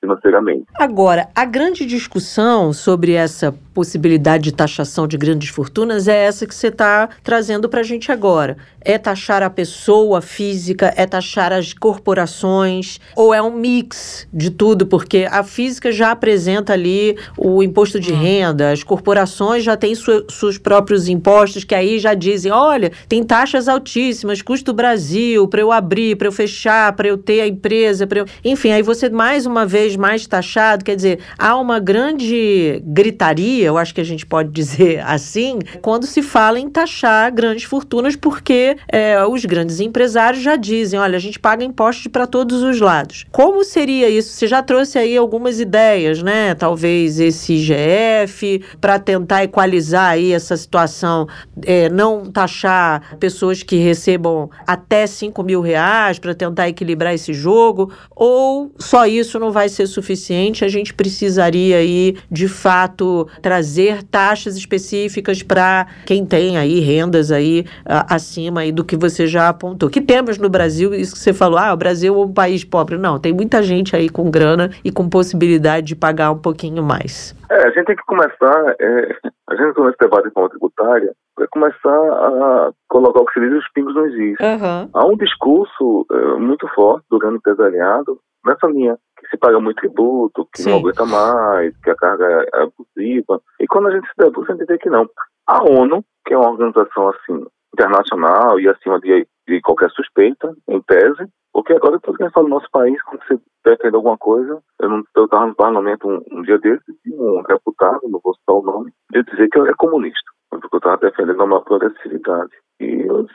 [0.03, 0.67] financeiramente.
[0.75, 6.55] Agora, a grande discussão sobre essa possibilidade de taxação de grandes fortunas é essa que
[6.55, 8.57] você está trazendo para a gente agora.
[8.85, 14.87] É taxar a pessoa física, é taxar as corporações, ou é um mix de tudo,
[14.87, 20.25] porque a física já apresenta ali o imposto de renda, as corporações já têm su
[20.31, 25.71] seus próprios impostos, que aí já dizem: olha, tem taxas altíssimas, custo Brasil, para eu
[25.71, 28.27] abrir, para eu fechar, para eu ter a empresa, para eu.
[28.45, 33.79] Enfim, aí você mais uma vez mais taxado, quer dizer, há uma grande gritaria, eu
[33.79, 38.72] acho que a gente pode dizer assim, quando se fala em taxar grandes fortunas, porque
[38.89, 43.25] é, os grandes empresários já dizem, olha, a gente paga impostos para todos os lados.
[43.31, 44.31] Como seria isso?
[44.31, 46.55] Você já trouxe aí algumas ideias, né?
[46.55, 51.27] Talvez esse IGF, para tentar equalizar aí essa situação,
[51.65, 57.93] é, não taxar pessoas que recebam até 5 mil reais para tentar equilibrar esse jogo,
[58.15, 64.57] ou só isso não vai ser suficiente, a gente precisaria aí, de fato, trazer taxas
[64.57, 69.91] específicas para quem tem aí rendas aí acima aí do que você já apontou.
[69.91, 72.97] Que temos no Brasil, isso que você falou, ah, o Brasil é um país pobre.
[72.97, 77.35] Não, tem muita gente aí com grana e com possibilidade de pagar um pouquinho mais.
[77.51, 79.17] É, a gente tem que começar, é,
[79.51, 83.41] a gente começa a debate com a tributária para começar a colocar o que se
[83.41, 84.37] diz os pingos nos is.
[84.41, 84.91] Uhum.
[84.93, 89.77] Há um discurso é, muito forte do grande empresariado nessa linha que se paga muito
[89.77, 90.71] tributo, que Sim.
[90.71, 93.41] não aguenta mais, que a carga é abusiva.
[93.61, 95.09] E quando a gente se debruça, a gente vê que não.
[95.47, 100.81] A ONU, que é uma organização assim internacional e acima de, de qualquer suspeita, em
[100.83, 104.89] tese, porque agora a gente fala no nosso país, quando você defende alguma coisa, eu
[104.89, 108.63] não estava no parlamento um, um dia desses e um deputado, não vou citar o
[108.63, 112.53] nome, de dizer que eu era comunista, porque eu estava defendendo uma progressividade.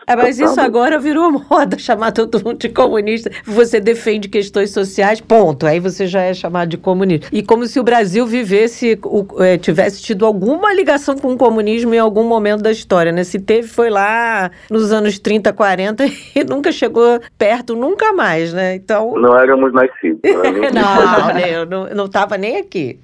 [0.05, 3.29] É, mas isso deputado, agora virou moda, chamar todo mundo de comunista.
[3.45, 5.65] Você defende questões sociais, ponto.
[5.65, 7.27] Aí você já é chamado de comunista.
[7.31, 8.99] E como se o Brasil vivesse,
[9.39, 13.23] é, tivesse tido alguma ligação com o comunismo em algum momento da história, né?
[13.23, 16.05] Se teve, foi lá nos anos 30, 40
[16.35, 18.75] e nunca chegou perto, nunca mais, né?
[18.75, 19.13] Então.
[19.15, 20.19] Não éramos nascidos.
[20.73, 22.99] Não, Não, né, eu não, eu não tava nem aqui.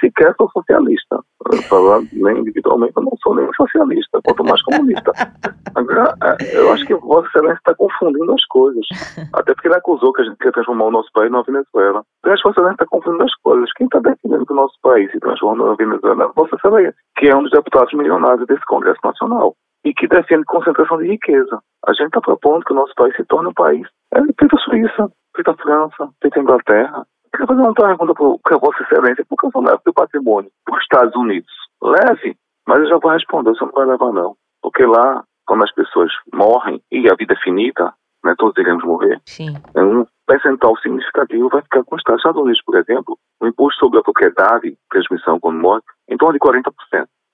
[0.00, 1.20] sequer sou socialista.
[1.52, 5.12] Eu falo, nem individualmente, eu não sou nem socialista, quanto mais comunista.
[5.74, 8.86] Agora, é, eu acho que Vossa Excelência está confundindo as coisas.
[9.32, 12.04] Até porque ele acusou que a gente quer transformar o nosso país numa Venezuela.
[12.24, 13.72] Acho que Vossa Excelência está confundindo as coisas.
[13.72, 17.28] Quem está defendendo que o nosso país se transforma numa Venezuela é Vossa Excelência, que
[17.28, 19.54] é um dos deputados milionários desse Congresso Nacional
[19.84, 21.60] e que defende concentração de riqueza.
[21.86, 24.60] A gente está propondo que o nosso país se torne um país é, feito a
[24.60, 29.24] Suíça, feito a França, feito a Inglaterra, eu queria fazer uma pergunta para Vossa Excelência.
[29.28, 31.52] Por que eu só levo o patrimônio para os Estados Unidos?
[31.82, 34.36] Leve, mas eu já vou responder, você não vai levar não.
[34.62, 37.92] Porque lá, quando as pessoas morrem e a vida é finita,
[38.24, 39.54] né, todos iremos morrer, Sim.
[39.74, 43.98] é um percentual significativo vai ficar com os Estados Unidos, por exemplo, o imposto sobre
[43.98, 46.62] a propriedade, transmissão quando morre, em torno de 40%.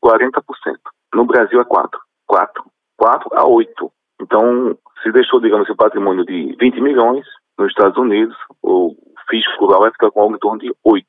[0.03, 0.43] 40%.
[1.15, 1.89] No Brasil é 4%.
[2.29, 2.49] 4%.
[2.97, 3.67] 4 a 8%.
[4.21, 7.25] Então, se deixou, digamos, esse patrimônio de 20 milhões
[7.59, 8.95] nos Estados Unidos, o
[9.31, 11.07] fisco global vai ficar com algo em torno de 8.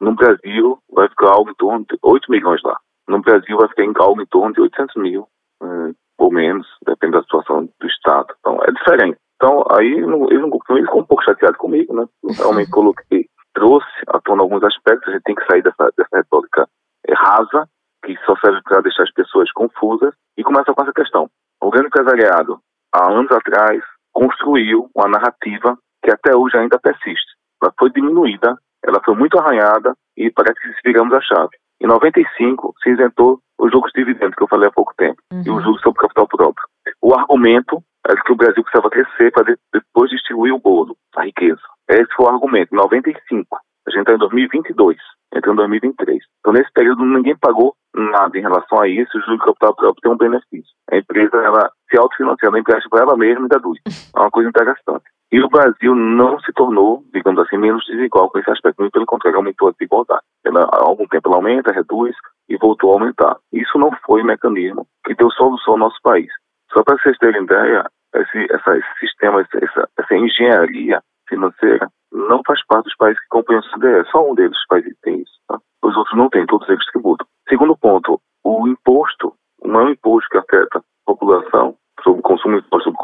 [0.00, 2.78] No Brasil, vai ficar algo em torno de 8 milhões lá.
[3.08, 5.26] No Brasil, vai ficar em algo em torno de 800 mil,
[5.62, 8.34] eh, ou menos, depende da situação do Estado.
[8.40, 9.18] Então, é diferente.
[9.36, 12.06] Então, aí ele, ficou um pouco chateado comigo, né?
[12.38, 16.68] Realmente coloquei, trouxe à tona alguns aspectos, a gente tem que sair dessa, dessa retórica
[17.08, 17.68] rasa,
[18.04, 21.28] que só serve para deixar as pessoas confusas, e começa com essa questão.
[21.62, 22.60] O grande empresariado,
[22.92, 27.35] há anos atrás, construiu uma narrativa que até hoje ainda persiste.
[27.86, 31.56] Ela foi diminuída, ela foi muito arranhada e parece que viramos a chave.
[31.80, 35.42] Em 95, se isentou os juros de dividendos, que eu falei há pouco tempo, uhum.
[35.44, 36.66] e os juros sobre capital próprio.
[37.02, 41.60] O argumento era que o Brasil precisava crescer para depois distribuir o bolo, a riqueza.
[41.88, 42.74] Esse foi o argumento.
[42.74, 43.56] Em 95.
[43.86, 44.96] A gente está em 2022,
[45.34, 46.18] entra em 2023.
[46.40, 49.16] Então, nesse período, ninguém pagou nada em relação a isso.
[49.16, 50.72] O juros de capital próprio tem um benefício.
[50.90, 53.84] A empresa, ela se autofinanciando, empresta para ela mesma e dúvida.
[54.16, 55.04] É uma coisa interessante.
[55.32, 58.80] E o Brasil não se tornou, digamos assim, menos desigual com esse aspecto.
[58.80, 60.22] Muito pelo contrário, aumentou a desigualdade.
[60.44, 62.14] Ela, há algum tempo ela aumenta, reduz
[62.48, 63.36] e voltou a aumentar.
[63.52, 66.30] Isso não foi um mecanismo que deu solução ao nosso país.
[66.72, 67.84] Só para vocês terem ideia,
[68.14, 73.58] esse, essa, esse sistema, essa, essa engenharia financeira não faz parte dos países que compõem
[73.58, 74.08] o CDE.
[74.10, 75.32] Só um deles, os países tem isso.
[75.48, 75.58] Tá?
[75.82, 77.26] Os outros não têm, todos eles tributam.
[77.48, 82.58] Segundo ponto, o imposto, o maior imposto que afeta a população sobre o consumo e
[82.58, 82.94] imposto o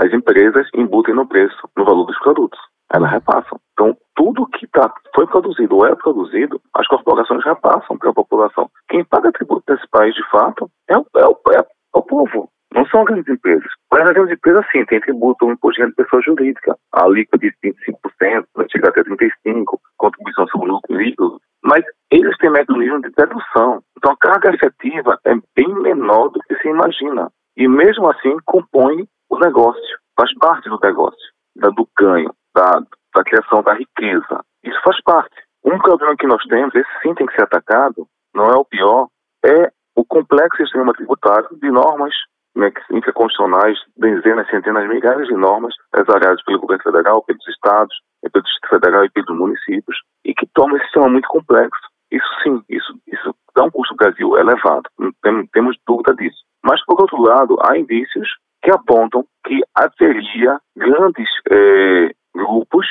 [0.00, 2.58] as empresas embutem no preço, no valor dos produtos.
[2.90, 3.60] Elas repassam.
[3.74, 8.70] Então, tudo que tá, foi produzido ou é produzido, as corporações repassam para a população.
[8.88, 12.48] Quem paga tributo nesse país, de fato, é o, é o, é o povo.
[12.74, 13.70] Não são grandes empresas.
[13.92, 16.74] Mas as grandes empresas, sim, têm tributo um imposto de pessoa jurídica.
[16.94, 19.64] A alíquota de 25%, vai chegar até 35%,
[19.98, 21.38] contribuição sobre o lucro líquido.
[21.62, 23.82] Mas eles têm mecanismo de dedução.
[23.98, 27.30] Então a carga efetiva é bem menor do que se imagina.
[27.54, 29.06] E mesmo assim compõe
[29.40, 31.18] negócio, faz parte do negócio,
[31.56, 32.82] do ganho, da,
[33.14, 34.44] da criação da riqueza.
[34.62, 35.34] Isso faz parte.
[35.64, 39.08] Um problema que nós temos, esse sim tem que ser atacado, não é o pior,
[39.44, 42.14] é o complexo sistema tributário de normas
[42.54, 47.94] né, infraconstitucionais, dezenas, centenas, milhares de normas exaradas pelo governo federal, pelos estados,
[48.32, 51.88] pelo Distrito Federal e pelos municípios, e que torna esse sistema muito complexo.
[52.10, 56.38] Isso sim, isso, isso dá um custo ao Brasil elevado, não temos dúvida disso.
[56.62, 58.28] Mas, por outro lado, há indícios
[58.62, 62.86] que apontam que haveria grandes eh, grupos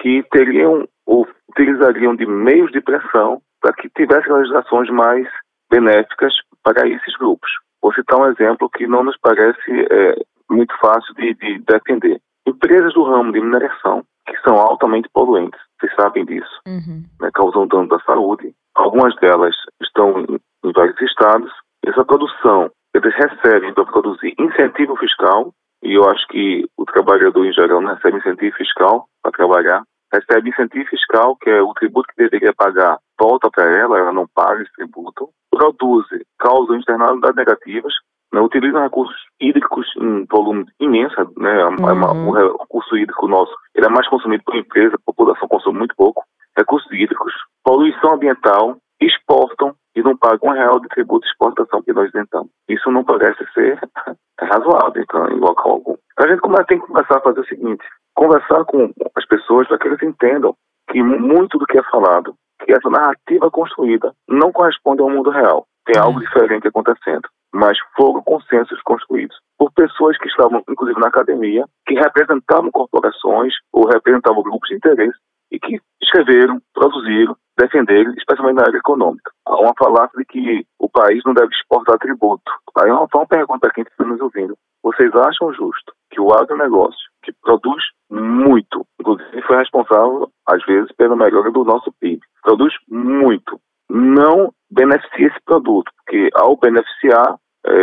[0.00, 5.26] que teriam ou utilizariam de meios de pressão para que tivessem legislações mais
[5.70, 7.50] benéficas para esses grupos.
[7.82, 10.14] Vou citar um exemplo que não nos parece é,
[10.50, 12.20] muito fácil de, de defender.
[12.46, 17.02] Empresas do ramo de mineração, que são altamente poluentes, vocês sabem disso, uhum.
[17.20, 18.54] né, causam dano à saúde.
[18.74, 21.50] Algumas delas estão em, em vários estados.
[21.86, 25.52] Essa produção, eles recebem para produzir incentivo fiscal,
[25.82, 29.82] e eu acho que o trabalhador em geral não recebe incentivo fiscal para trabalhar.
[30.12, 34.26] Recebe incentivo fiscal, que é o tributo que deveria pagar, volta para ela, ela não
[34.32, 37.92] paga esse tributo produzem, causam externalidades negativas,
[38.32, 42.28] né, utilizam recursos hídricos em volume imenso, né, uhum.
[42.28, 46.24] o recurso hídrico nosso ele é mais consumido por empresa, a população consome muito pouco,
[46.56, 51.92] recursos hídricos, poluição ambiental, exportam e não pagam um real de tributo de exportação que
[51.92, 52.50] nós isentamos.
[52.68, 53.78] Isso não parece ser
[54.40, 55.96] razoável então, em local algum.
[56.18, 59.88] A gente tem que começar a fazer o seguinte, conversar com as pessoas para que
[59.88, 60.54] eles entendam
[60.90, 65.66] que muito do que é falado que essa narrativa construída não corresponde ao mundo real.
[65.84, 66.24] Tem algo uhum.
[66.24, 67.28] diferente acontecendo.
[67.52, 73.86] Mas foram consensos construídos por pessoas que estavam, inclusive, na academia, que representavam corporações ou
[73.86, 75.18] representavam grupos de interesse
[75.50, 79.30] e que escreveram, produziram, defenderam, especialmente na área econômica.
[79.46, 82.50] Há uma falácia de que o país não deve exportar tributo.
[82.78, 84.56] Aí uma, uma pergunta aqui que está nos ouvindo.
[84.82, 91.16] Vocês acham justo que o agronegócio, que produz muito, inclusive foi responsável, às vezes, pela
[91.16, 97.38] melhora do nosso PIB, produz muito, não beneficia esse produto, porque ao beneficiar, é,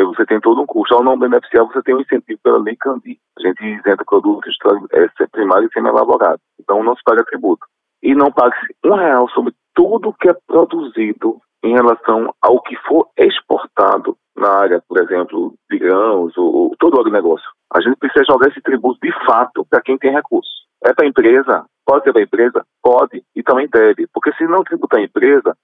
[0.06, 0.96] você tem todo um custo.
[0.96, 3.18] Ao não beneficiar, você tem um incentivo pela lei Candi.
[3.38, 4.56] A gente isenta produtos
[4.94, 6.42] é, primários e semi-elaborados.
[6.60, 7.66] Então, não se paga tributo.
[8.04, 13.08] E não paga-se um real sobre tudo que é produzido em relação ao que for
[13.18, 17.48] exportado na área, por exemplo, de grãos ou todo o agronegócio.
[17.74, 20.52] A gente precisa jogar esse tributo de fato para quem tem recursos.
[20.84, 21.66] É para a empresa?
[21.86, 22.66] Pode ser para a empresa?
[22.82, 24.08] Pode e também deve.
[24.14, 25.56] Porque se não tributar a empresa,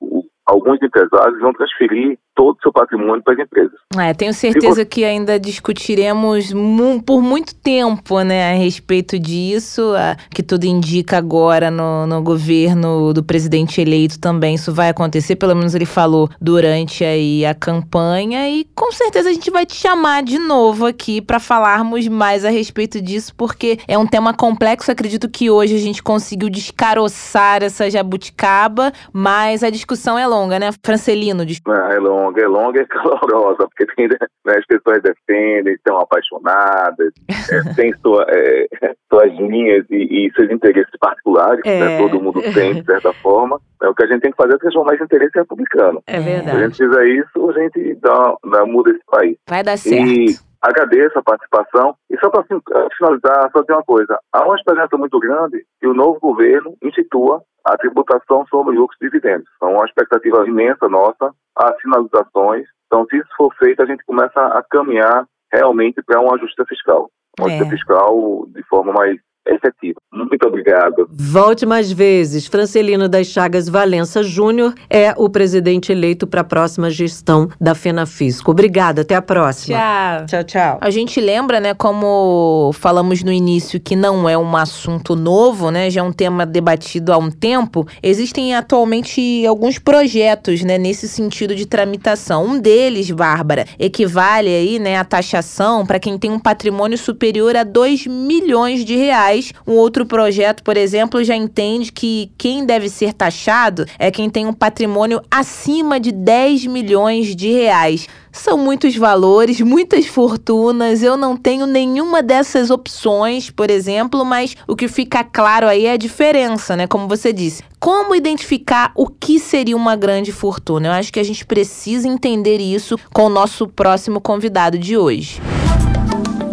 [0.47, 3.73] alguns empresários vão transferir todo o seu patrimônio para as empresas.
[3.97, 4.85] É, tenho certeza você...
[4.85, 11.17] que ainda discutiremos mu por muito tempo né, a respeito disso, a, que tudo indica
[11.17, 16.29] agora no, no governo do presidente eleito também isso vai acontecer, pelo menos ele falou
[16.39, 21.19] durante aí a campanha e com certeza a gente vai te chamar de novo aqui
[21.19, 25.79] para falarmos mais a respeito disso, porque é um tema complexo, acredito que hoje a
[25.79, 31.43] gente conseguiu descaroçar essa jabuticaba, mas a discussão é longa longa, né, Francelino?
[31.67, 35.99] Ah, é longa, é longa e é calorosa, porque tem, né, as pessoas defendem, estão
[35.99, 37.13] apaixonadas,
[37.51, 38.67] é, tem sua, é,
[39.11, 41.79] suas linhas e, e, seus interesses particulares, né, é.
[41.79, 43.59] né, todo mundo tem, de certa forma.
[43.81, 46.01] É, o que a gente tem que fazer é transformar esse interesse republicano.
[46.07, 46.49] É verdade.
[46.49, 49.37] Se a gente fizer isso, a gente dá, dá muda esse país.
[49.47, 50.07] Vai dar certo.
[50.07, 51.95] E agradeço a participação.
[52.09, 54.19] E só para eh, finalizar, só tem uma coisa.
[54.33, 59.05] Há uma esperança muito grande que o novo governo institua a tributação sobre lucros e
[59.05, 59.47] dividendos.
[59.57, 62.65] Então, uma expectativa imensa nossa, as sinalizações.
[62.85, 67.09] Então, se isso for feito, a gente começa a caminhar realmente para uma justiça fiscal.
[67.39, 67.51] Uma é.
[67.51, 69.99] justiça fiscal de forma mais efetiva.
[70.11, 71.07] Muito obrigado.
[71.09, 72.47] Volte mais vezes.
[72.47, 78.51] Francelino das Chagas Valença Júnior é o presidente eleito para a próxima gestão da FenaFisco.
[78.51, 79.77] Obrigada, até a próxima.
[79.77, 80.25] Tchau.
[80.25, 80.77] Tchau, tchau.
[80.81, 85.89] A gente lembra, né, como falamos no início, que não é um assunto novo, né,
[85.89, 87.87] já é um tema debatido há um tempo.
[88.01, 92.45] Existem atualmente alguns projetos, né, nesse sentido de tramitação.
[92.45, 97.63] Um deles, Bárbara, equivale aí, né, à taxação para quem tem um patrimônio superior a
[97.63, 103.13] 2 milhões de reais um outro projeto, por exemplo, já entende que quem deve ser
[103.13, 108.07] taxado é quem tem um patrimônio acima de 10 milhões de reais.
[108.31, 111.01] São muitos valores, muitas fortunas.
[111.01, 115.93] Eu não tenho nenhuma dessas opções, por exemplo, mas o que fica claro aí é
[115.93, 116.85] a diferença, né?
[116.85, 117.63] Como você disse.
[117.79, 120.87] Como identificar o que seria uma grande fortuna?
[120.87, 125.41] Eu acho que a gente precisa entender isso com o nosso próximo convidado de hoje.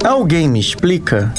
[0.04, 1.32] Alguém me explica?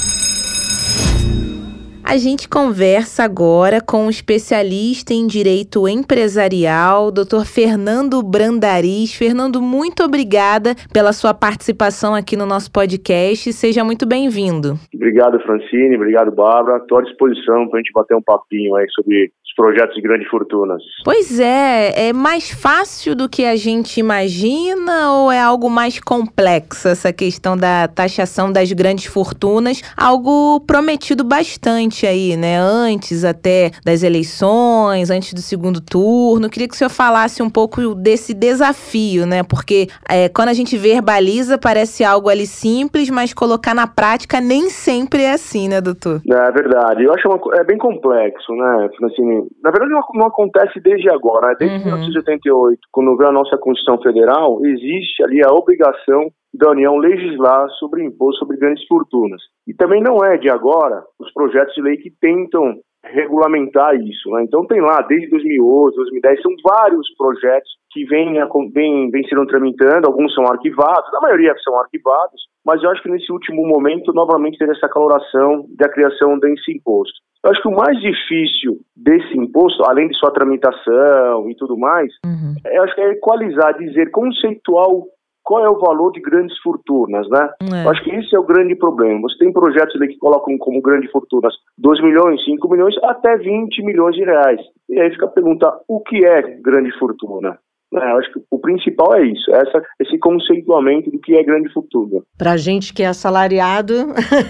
[2.07, 7.43] A gente conversa agora com um especialista em direito empresarial, Dr.
[7.45, 9.15] Fernando Brandariz.
[9.15, 13.51] Fernando, muito obrigada pela sua participação aqui no nosso podcast.
[13.51, 14.77] Seja muito bem-vindo.
[14.93, 15.95] Obrigado, Francine.
[15.95, 16.77] Obrigado, Bárbara.
[16.77, 20.83] Estou à disposição para a gente bater um papinho aí sobre projetos de grandes fortunas.
[21.03, 26.89] Pois é, é mais fácil do que a gente imagina ou é algo mais complexo
[26.89, 29.81] essa questão da taxação das grandes fortunas?
[29.95, 32.57] Algo prometido bastante aí, né?
[32.57, 36.49] Antes até das eleições, antes do segundo turno.
[36.49, 39.43] Queria que o senhor falasse um pouco desse desafio, né?
[39.43, 44.71] Porque é, quando a gente verbaliza, parece algo ali simples, mas colocar na prática nem
[44.71, 46.21] sempre é assim, né, doutor?
[46.27, 47.03] É verdade.
[47.03, 49.45] Eu acho uma, é bem complexo, né, Francine?
[49.63, 51.55] na verdade não, não acontece desde agora, né?
[51.59, 51.97] desde uhum.
[51.97, 58.03] 1988, quando veio a nossa Constituição Federal, existe ali a obrigação da União legislar sobre
[58.03, 59.41] imposto sobre grandes fortunas.
[59.67, 62.75] E também não é de agora os projetos de lei que tentam
[63.05, 64.29] regulamentar isso.
[64.31, 64.43] Né?
[64.43, 68.33] Então tem lá, desde 2011, 2010, são vários projetos que vêm,
[68.73, 73.09] vêm, vêm sendo tramitando, alguns são arquivados, a maioria são arquivados, mas eu acho que
[73.09, 77.15] nesse último momento, novamente, teve essa coloração da criação desse imposto.
[77.43, 82.11] Eu acho que o mais difícil desse imposto, além de sua tramitação e tudo mais,
[82.25, 82.55] uhum.
[82.65, 85.05] eu acho que é equalizar, dizer, conceitual
[85.45, 87.49] qual é o valor de grandes fortunas, né?
[87.71, 87.85] É.
[87.85, 89.21] Eu acho que esse é o grande problema.
[89.21, 93.83] Você tem projetos ali que colocam como grandes fortunas 2 milhões, 5 milhões, até 20
[93.83, 94.59] milhões de reais.
[94.89, 97.59] E aí fica a pergunta, o que é grande fortuna?
[97.97, 101.71] É, eu acho que o principal é isso, essa, esse conceituamento do que é grande
[101.71, 102.21] fortuna.
[102.37, 103.93] Pra gente que é assalariado,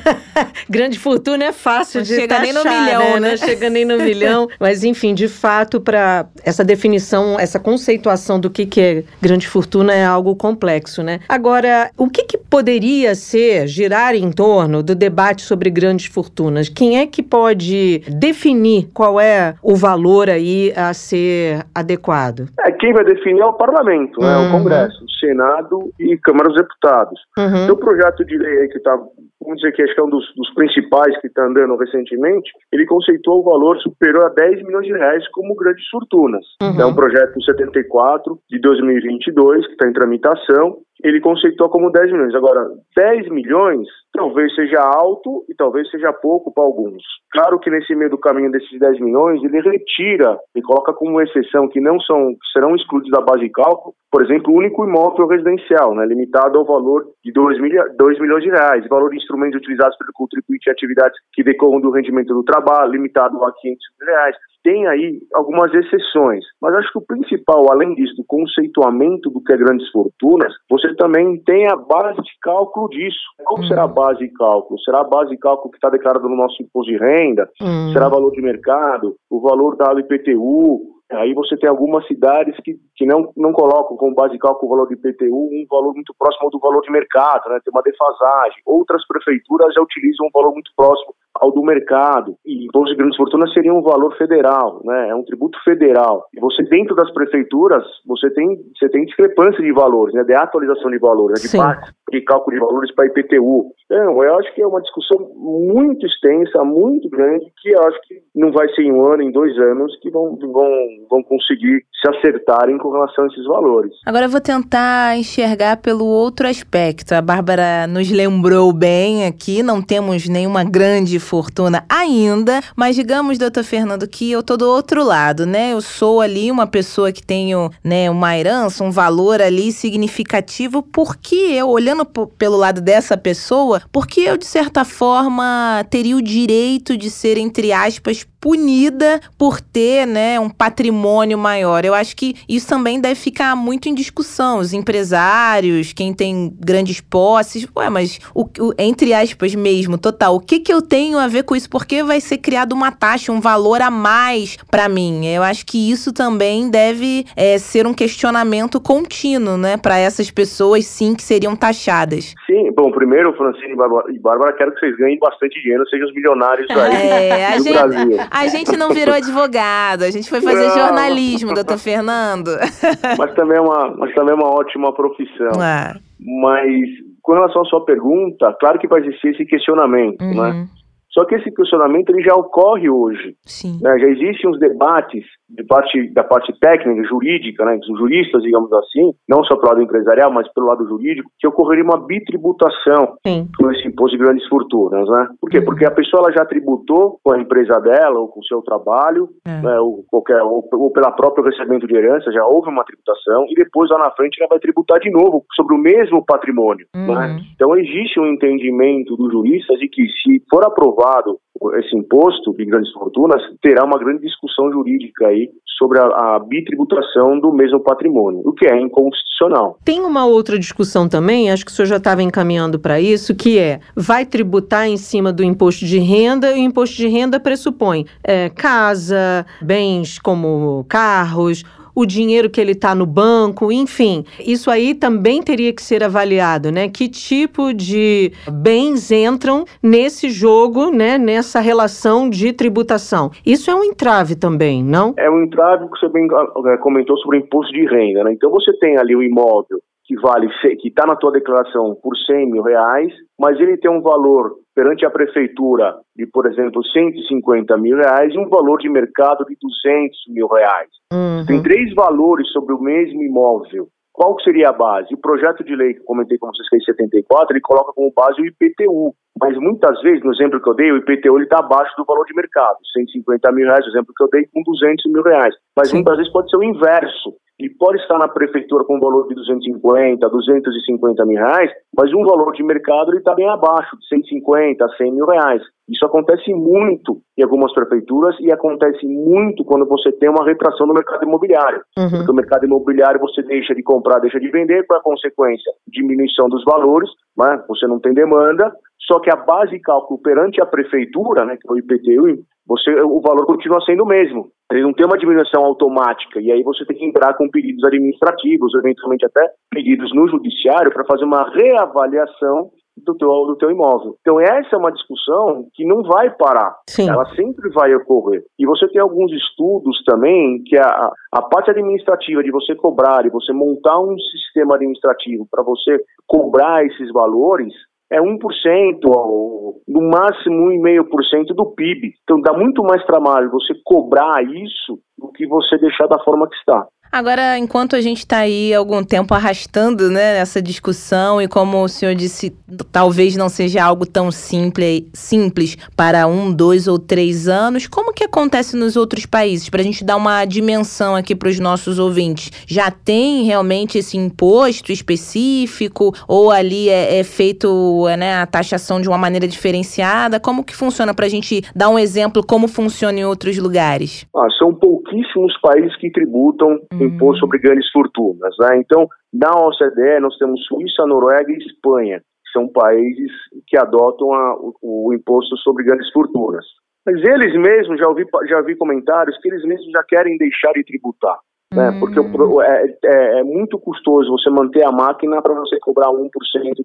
[0.70, 3.20] grande fortuna é fácil não de chega taxar, nem no milhão, né?
[3.20, 3.30] né?
[3.32, 4.48] Não chega nem no milhão.
[4.60, 9.94] Mas enfim, de fato, para essa definição, essa conceituação do que, que é grande fortuna
[9.94, 11.20] é algo complexo, né?
[11.30, 16.70] Agora, o que, que poderia ser, girar em torno do debate sobre grandes fortunas?
[16.70, 22.50] Quem é que pode definir qual é o valor aí a ser adequado?
[22.66, 24.52] É, quem vai definir é o parlamento, né, o uhum.
[24.52, 27.20] Congresso, o Senado e Câmara dos Deputados.
[27.38, 27.74] Uhum.
[27.74, 30.54] o projeto de lei que está, vamos dizer que acho que é um dos, dos
[30.54, 35.28] principais que está andando recentemente, ele conceituou o valor superior a 10 milhões de reais
[35.30, 36.46] como grandes fortunas.
[36.62, 36.82] Uhum.
[36.82, 42.34] É um projeto 74 de 2022 que está em tramitação ele conceituou como 10 milhões.
[42.34, 47.04] Agora, 10 milhões talvez seja alto e talvez seja pouco para alguns.
[47.32, 51.68] Claro que nesse meio do caminho desses 10 milhões, ele retira e coloca como exceção
[51.68, 55.94] que não são, serão excluídos da base de cálculo, por exemplo, o único imóvel residencial,
[55.94, 59.98] né, limitado ao valor de 2, milha, 2 milhões de reais, valor de instrumentos utilizados
[59.98, 64.36] pelo contribuinte em atividades que decorram do rendimento do trabalho, limitado a 500 reais.
[64.64, 69.54] Tem aí algumas exceções, mas acho que o principal, além disso, do conceituamento do que
[69.54, 73.18] é grandes fortunas, você também tem a base de cálculo disso.
[73.46, 73.68] Como uhum.
[73.68, 74.80] será a base de cálculo?
[74.80, 77.50] Será a base de cálculo que está declarada no nosso imposto de renda?
[77.62, 77.92] Uhum.
[77.94, 79.16] Será valor de mercado?
[79.30, 80.96] O valor dado IPTU?
[81.12, 84.76] Aí você tem algumas cidades que, que não, não colocam como base de cálculo o
[84.76, 87.60] valor de IPTU um valor muito próximo do valor de mercado, né?
[87.64, 88.62] tem uma defasagem.
[88.66, 92.36] Outras prefeituras já utilizam um valor muito próximo ao do mercado.
[92.46, 95.10] E imposto de grandes fortunas seria um valor federal, né?
[95.10, 96.26] É um tributo federal.
[96.36, 100.24] E você dentro das prefeituras, você tem você tem discrepância de valores, né?
[100.24, 101.50] De atualização de valores, né?
[101.50, 103.72] de parte de cálculo de valores para IPTU.
[103.86, 108.16] Então, eu acho que é uma discussão muito extensa, muito grande, que eu acho que
[108.36, 110.72] não vai ser em um ano, em dois anos, que vão, vão,
[111.10, 113.94] vão conseguir se acertarem com relação a esses valores.
[114.06, 117.14] Agora eu vou tentar enxergar pelo outro aspecto.
[117.14, 123.64] A Bárbara nos lembrou bem aqui, não temos nenhuma grande fortuna ainda, mas digamos, doutor
[123.64, 125.74] Fernando, que eu tô do outro lado, né?
[125.74, 131.36] Eu sou ali uma pessoa que tenho, né, uma herança, um valor ali significativo, porque
[131.36, 137.10] eu, olhando pelo lado dessa pessoa, porque eu, de certa forma, teria o direito de
[137.10, 141.84] ser, entre aspas, punida por ter, né, um patrimônio maior.
[141.84, 144.60] Eu acho que isso também deve ficar muito em discussão.
[144.60, 150.40] Os empresários, quem tem grandes posses, ué, mas o, o, entre aspas mesmo, total, o
[150.40, 151.70] que que eu tenho a ver com isso?
[151.70, 155.26] Por que vai ser criado uma taxa, um valor a mais para mim?
[155.26, 160.86] Eu acho que isso também deve é, ser um questionamento contínuo, né, para essas pessoas,
[160.86, 162.34] sim, que seriam taxadas.
[162.46, 166.70] Sim, bom, primeiro, Francine e Bárbara, quero que vocês ganhem bastante dinheiro, sejam os milionários
[166.70, 168.18] aí é, do gente, Brasil.
[168.32, 170.78] A gente não virou advogado, a gente foi fazer não.
[170.78, 172.52] jornalismo, doutor Fernando.
[173.18, 175.52] Mas também é uma, mas também é uma ótima profissão.
[175.60, 175.96] Ah.
[176.20, 180.28] Mas com relação à sua pergunta, claro que vai existir esse questionamento, né?
[180.28, 180.36] uhum.
[180.36, 180.68] né?
[181.16, 183.38] Só que esse questionamento ele já ocorre hoje.
[183.82, 183.98] Né?
[184.00, 189.14] Já existem uns debates de parte, da parte técnica, jurídica, né, dos juristas, digamos assim,
[189.30, 193.48] não só pelo lado empresarial, mas pelo lado jurídico, que ocorreria uma bitributação Sim.
[193.58, 195.08] com esse imposto de grandes fortunas.
[195.08, 195.28] Né?
[195.40, 195.60] Por quê?
[195.60, 195.66] Uhum.
[195.66, 199.30] Porque a pessoa ela já tributou com a empresa dela ou com o seu trabalho,
[199.46, 199.62] é.
[199.62, 203.56] né, ou, qualquer, ou, ou pela própria recebimento de herança, já houve uma tributação, e
[203.56, 206.88] depois lá na frente ela vai tributar de novo sobre o mesmo patrimônio.
[206.96, 207.14] Uhum.
[207.14, 207.40] Né?
[207.54, 211.38] Então existe um entendimento dos juristas de que se for aprovado
[211.80, 217.40] esse imposto de grandes fortunas, terá uma grande discussão jurídica aí sobre a, a bitributação
[217.40, 219.78] do mesmo patrimônio, o que é inconstitucional.
[219.84, 223.60] Tem uma outra discussão também, acho que o senhor já estava encaminhando para isso, que
[223.60, 228.06] é, vai tributar em cima do imposto de renda, e o imposto de renda pressupõe
[228.24, 231.64] é, casa, bens como carros,
[231.96, 234.26] o dinheiro que ele está no banco, enfim.
[234.46, 236.90] Isso aí também teria que ser avaliado, né?
[236.90, 241.18] Que tipo de bens entram nesse jogo, né?
[241.18, 243.32] Nessa relação de tributação.
[243.46, 245.14] Isso é um entrave também, não?
[245.18, 248.34] É um entrave que você bem eh, comentou sobre o imposto de renda, né?
[248.34, 250.48] Então você tem ali o imóvel que vale,
[250.80, 255.06] que está na tua declaração por 100 mil reais, mas ele tem um valor perante
[255.06, 260.18] a prefeitura de, por exemplo, 150 mil reais e um valor de mercado de 200
[260.28, 260.90] mil reais.
[261.14, 261.46] Uhum.
[261.48, 263.88] Tem três valores sobre o mesmo imóvel.
[264.12, 265.14] Qual seria a base?
[265.14, 268.14] O projeto de lei que eu comentei com vocês, que é 74, ele coloca como
[268.16, 269.14] base o IPTU.
[269.40, 272.34] Mas muitas vezes, no exemplo que eu dei, o IPTU está abaixo do valor de
[272.34, 272.78] mercado.
[272.94, 275.54] 150 mil reais, o exemplo que eu dei, com 200 mil reais.
[275.76, 275.98] Mas Sim.
[275.98, 277.34] muitas vezes pode ser o inverso.
[277.60, 282.24] Ele pode estar na prefeitura com um valor de 250, 250 mil reais, mas um
[282.24, 285.62] valor de mercado ele está bem abaixo, de 150, 100 mil reais.
[285.88, 290.94] Isso acontece muito em algumas prefeituras e acontece muito quando você tem uma retração no
[290.94, 291.82] mercado imobiliário.
[291.98, 292.10] Uhum.
[292.10, 296.50] Porque o mercado imobiliário você deixa de comprar, deixa de vender, com a consequência diminuição
[296.50, 297.64] dos valores, né?
[297.68, 301.68] você não tem demanda, só que a base de cálculo perante a prefeitura, né, que
[301.68, 304.50] é o IPTU, você, o valor continua sendo o mesmo.
[304.72, 308.74] Ele não tem uma diminuição automática, e aí você tem que entrar com pedidos administrativos,
[308.74, 314.16] eventualmente até pedidos no judiciário, para fazer uma reavaliação do teu, do teu imóvel.
[314.22, 317.10] Então essa é uma discussão que não vai parar, Sim.
[317.10, 318.44] ela sempre vai ocorrer.
[318.58, 323.30] E você tem alguns estudos também que a, a parte administrativa de você cobrar e
[323.30, 327.74] você montar um sistema administrativo para você cobrar esses valores,
[328.16, 332.14] é 1%, ou no máximo 1,5% do PIB.
[332.24, 336.56] Então dá muito mais trabalho você cobrar isso do que você deixar da forma que
[336.56, 336.88] está.
[337.12, 341.88] Agora, enquanto a gente está aí algum tempo arrastando né, essa discussão, e como o
[341.88, 342.54] senhor disse,
[342.92, 348.26] talvez não seja algo tão simples, simples para um, dois ou três anos, como que
[348.26, 349.70] acontece nos outros países?
[349.70, 352.52] Para a gente dar uma dimensão aqui para os nossos ouvintes.
[352.68, 356.14] Já tem realmente esse imposto específico?
[356.28, 360.40] Ou ali é, é feito né, a taxação de uma maneira diferenciada?
[360.40, 364.26] Como que funciona para a gente dar um exemplo como funciona em outros lugares?
[364.36, 366.80] Ah, são pouquíssimos países que tributam.
[367.04, 368.56] Imposto sobre grandes fortunas.
[368.60, 368.78] Né?
[368.78, 373.32] Então, na OCDE, nós temos Suíça, Noruega e Espanha, que são países
[373.68, 376.66] que adotam a, o, o, imposto sobre grandes fortunas.
[377.06, 380.84] Mas eles mesmos, já ouvi, já vi comentários que eles mesmos já querem deixar de
[380.84, 381.38] tributar.
[381.74, 381.90] né?
[381.90, 382.00] Hum.
[382.00, 386.30] Porque o, é, é, é, muito custoso você manter a máquina para você cobrar 1%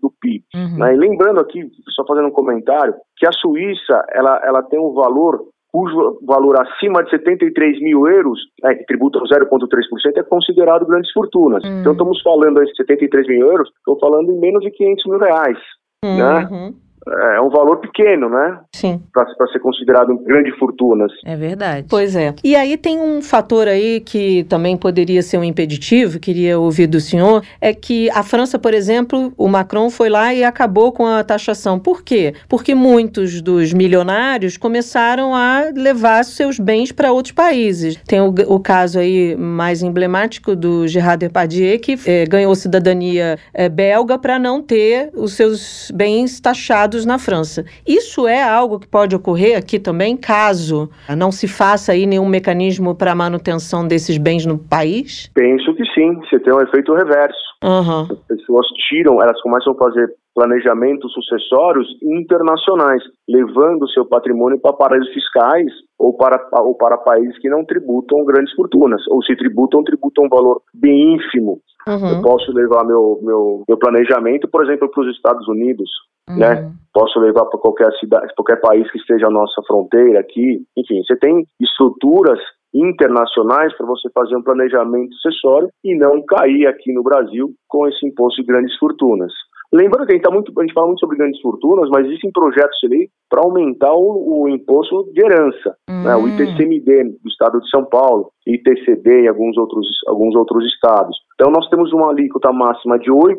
[0.03, 0.45] do PIB.
[0.55, 0.79] Uhum.
[0.79, 0.95] Né?
[0.95, 5.41] E lembrando aqui, só fazendo um comentário, que a Suíça ela, ela tem um valor
[5.73, 11.63] cujo valor acima de 73 mil euros, é, que tributam 0,3%, é considerado grandes fortunas.
[11.65, 11.81] Uhum.
[11.81, 15.59] Então estamos falando de 73 mil euros, estou falando em menos de 500 mil reais.
[16.05, 16.49] Né?
[16.51, 16.67] Uhum.
[16.67, 16.75] Né?
[17.09, 18.59] É um valor pequeno, né?
[18.73, 19.03] Sim.
[19.13, 21.13] Para ser considerado grande fortunas.
[21.25, 21.87] É verdade.
[21.89, 22.35] Pois é.
[22.45, 27.01] E aí tem um fator aí que também poderia ser um impeditivo, queria ouvir do
[27.01, 31.25] senhor, é que a França, por exemplo, o Macron foi lá e acabou com a
[31.25, 31.79] taxação.
[31.79, 32.35] Por quê?
[32.49, 37.97] Porque muitos dos milionários começaram a levar seus bens para outros países.
[38.07, 43.69] Tem o, o, caso aí mais emblemático do Gerard Depardieu, que é, ganhou cidadania é,
[43.69, 47.65] belga para não ter os seus bens taxados na França.
[47.87, 52.95] Isso é algo que pode ocorrer aqui também, caso não se faça aí nenhum mecanismo
[52.95, 55.31] para manutenção desses bens no país?
[55.35, 57.39] Penso que sim, você tem um efeito reverso.
[57.63, 58.03] Uhum.
[58.11, 65.13] As pessoas tiram, elas começam a fazer planejamentos sucessórios internacionais, levando seu patrimônio para paraísos
[65.13, 70.25] fiscais ou para, ou para países que não tributam grandes fortunas, ou se tributam, tributam
[70.25, 71.61] um valor bem ínfimo.
[71.89, 72.17] Uhum.
[72.17, 75.91] Eu posso levar meu, meu, meu planejamento, por exemplo, para os Estados Unidos,
[76.29, 76.37] uhum.
[76.39, 76.73] né?
[76.93, 80.63] Posso levar para qualquer cidade, qualquer país que esteja à nossa fronteira aqui.
[80.77, 82.39] Enfim, você tem estruturas
[82.75, 88.07] internacionais para você fazer um planejamento sucessório e não cair aqui no Brasil com esse
[88.07, 89.33] imposto de grandes fortunas.
[89.73, 92.31] Lembrando que a gente, tá muito, a gente fala muito sobre grandes fortunas, mas existem
[92.33, 96.03] projetos ali para aumentar o, o, imposto de herança, uhum.
[96.03, 96.29] né, o hum.
[96.29, 101.17] ITCMD do estado de São Paulo, ITCD em alguns outros, alguns outros estados.
[101.35, 103.39] Então nós temos uma alíquota máxima de 8%,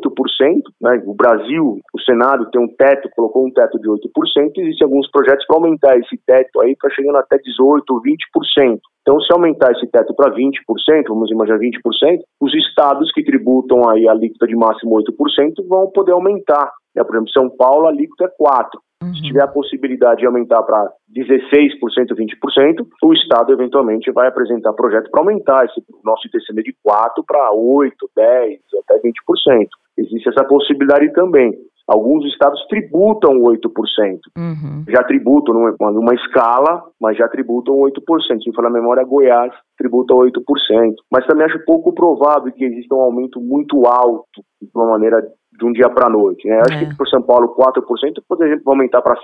[0.80, 4.00] né, o Brasil, o Senado tem um teto, colocou um teto de 8%,
[4.56, 7.82] existem alguns projetos para aumentar esse teto aí para chegando até 18%,
[8.58, 8.78] 20%.
[9.02, 10.52] Então, se aumentar esse teto para 20%,
[11.08, 16.12] vamos imaginar 20%, os estados que tributam aí a alíquota de máximo 8% vão poder
[16.12, 16.21] aumentar.
[16.94, 17.04] Né?
[17.04, 18.68] Por exemplo, São Paulo, a alíquota é 4%.
[19.02, 19.14] Uhum.
[19.14, 25.10] Se tiver a possibilidade de aumentar para 16%, 20%, o Estado eventualmente vai apresentar projeto
[25.10, 28.58] para aumentar esse nosso ITCM de 4% para 8%, 10%,
[28.88, 29.66] até 20%.
[29.98, 31.52] Existe essa possibilidade também.
[31.88, 33.58] Alguns estados tributam 8%.
[34.38, 34.84] Uhum.
[34.88, 37.92] Já tributam numa, numa escala, mas já tributam 8%.
[38.42, 40.32] Se for na memória, Goiás tributa 8%.
[41.10, 45.26] Mas também acho pouco provável que exista um aumento muito alto, de uma maneira
[45.58, 46.46] de um dia para a noite.
[46.46, 46.60] Né?
[46.66, 46.86] Acho é.
[46.86, 49.18] que por São Paulo 4%, poderia aumentar para 5%,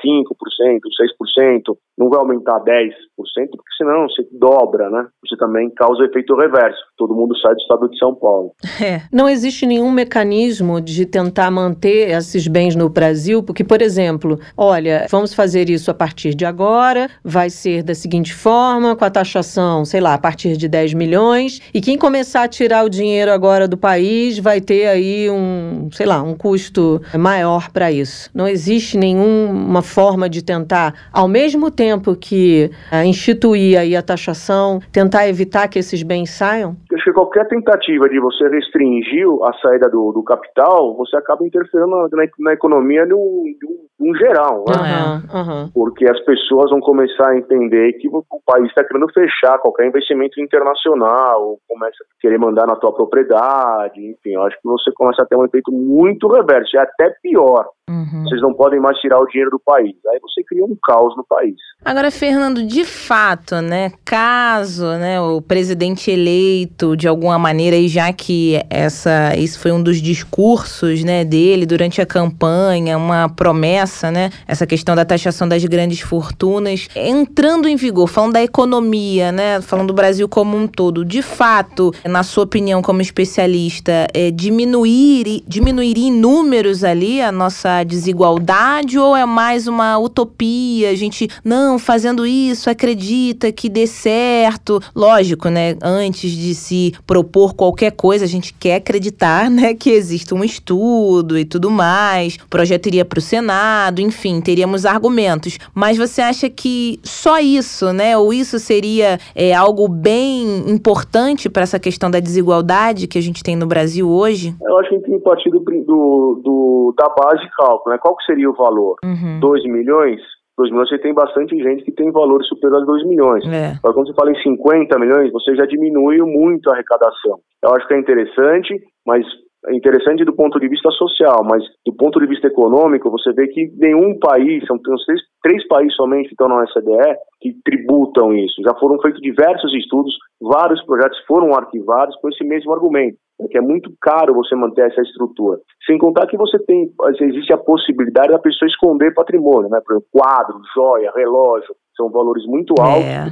[1.39, 5.07] 6%, não vai aumentar 10%, porque senão você dobra, né?
[5.26, 6.79] Você também causa efeito reverso.
[6.97, 8.53] Todo mundo sai do estado de São Paulo.
[8.81, 9.03] É.
[9.12, 15.07] Não existe nenhum mecanismo de tentar manter esses bens no Brasil, porque, por exemplo, olha,
[15.11, 19.85] vamos fazer isso a partir de agora, vai ser da seguinte forma, com a taxação,
[19.85, 23.66] sei lá, a partir de 10 milhões, e quem começar a tirar o dinheiro agora
[23.66, 28.31] do país vai ter aí um, sei lá, um custo maior para isso.
[28.35, 34.81] Não existe nenhuma forma de tentar, ao mesmo tempo que uh, instituir aí a taxação,
[34.93, 36.77] tentar evitar que esses bens saiam?
[36.93, 41.89] Acho que qualquer tentativa de você restringir a saída do, do capital, você acaba interferindo
[41.89, 42.09] na,
[42.41, 45.22] na economia no, no, no geral, né?
[45.32, 45.70] Uhum, uhum.
[45.74, 50.40] Porque as pessoas vão começar a entender que o país está querendo fechar qualquer investimento
[50.40, 55.26] internacional, começa a querer mandar na tua propriedade, enfim, eu acho que você começa a
[55.26, 57.66] ter um efeito muito muito reverso, é até pior.
[57.89, 58.24] Uhum.
[58.24, 59.95] Vocês não podem mais tirar o dinheiro do país.
[60.12, 61.57] Aí você cria um caos no país.
[61.84, 68.12] Agora, Fernando, de fato, né, caso, né, o presidente eleito de alguma maneira, e já
[68.12, 74.30] que essa, isso foi um dos discursos, né, dele durante a campanha, uma promessa, né,
[74.47, 79.89] essa questão da taxação das grandes fortunas, entrando em vigor, falando da economia, né, falando
[79.89, 86.09] do Brasil como um todo, de fato, na sua opinião como especialista, é, diminuir, diminuiria
[86.09, 90.91] em números ali a nossa desigualdade ou é mais uma utopia?
[90.91, 94.81] A gente, não, fazendo isso, acredita que dê certo.
[94.95, 95.76] Lógico, né?
[95.83, 101.39] Antes de se propor qualquer coisa, a gente quer acreditar, né, que existe um estudo
[101.39, 102.37] e tudo mais.
[102.37, 105.59] O projeto iria para o Senado, enfim, teríamos argumentos.
[105.74, 108.16] Mas você acha que só isso, né?
[108.16, 113.43] Ou isso seria é, algo bem importante para essa questão da desigualdade que a gente
[113.43, 114.55] tem no Brasil hoje?
[114.62, 117.99] Eu acho que tem que partir do, do, do da base cálculo, né?
[118.01, 118.97] Qual que seria o valor?
[119.05, 119.41] Uhum.
[119.41, 120.21] 2 milhões?
[120.57, 123.45] 2 milhões, você tem bastante gente que tem valor superior a 2 milhões.
[123.47, 123.77] É.
[123.79, 127.39] Agora, quando você fala em 50 milhões, você já diminuiu muito a arrecadação.
[127.62, 128.75] Eu acho que é interessante,
[129.07, 129.25] mas
[129.66, 133.49] é interessante do ponto de vista social, mas do ponto de vista econômico, você vê
[133.49, 138.62] que nenhum país, são três três países somente que estão na OCDE que tributam isso.
[138.62, 143.59] Já foram feitos diversos estudos, vários projetos foram arquivados com esse mesmo argumento, né, que
[143.59, 145.59] é muito caro você manter essa estrutura.
[145.86, 149.80] Sem contar que você tem, existe a possibilidade da pessoa esconder patrimônio, né?
[149.84, 153.26] Por exemplo, quadro, joia, relógio, são valores muito altos é.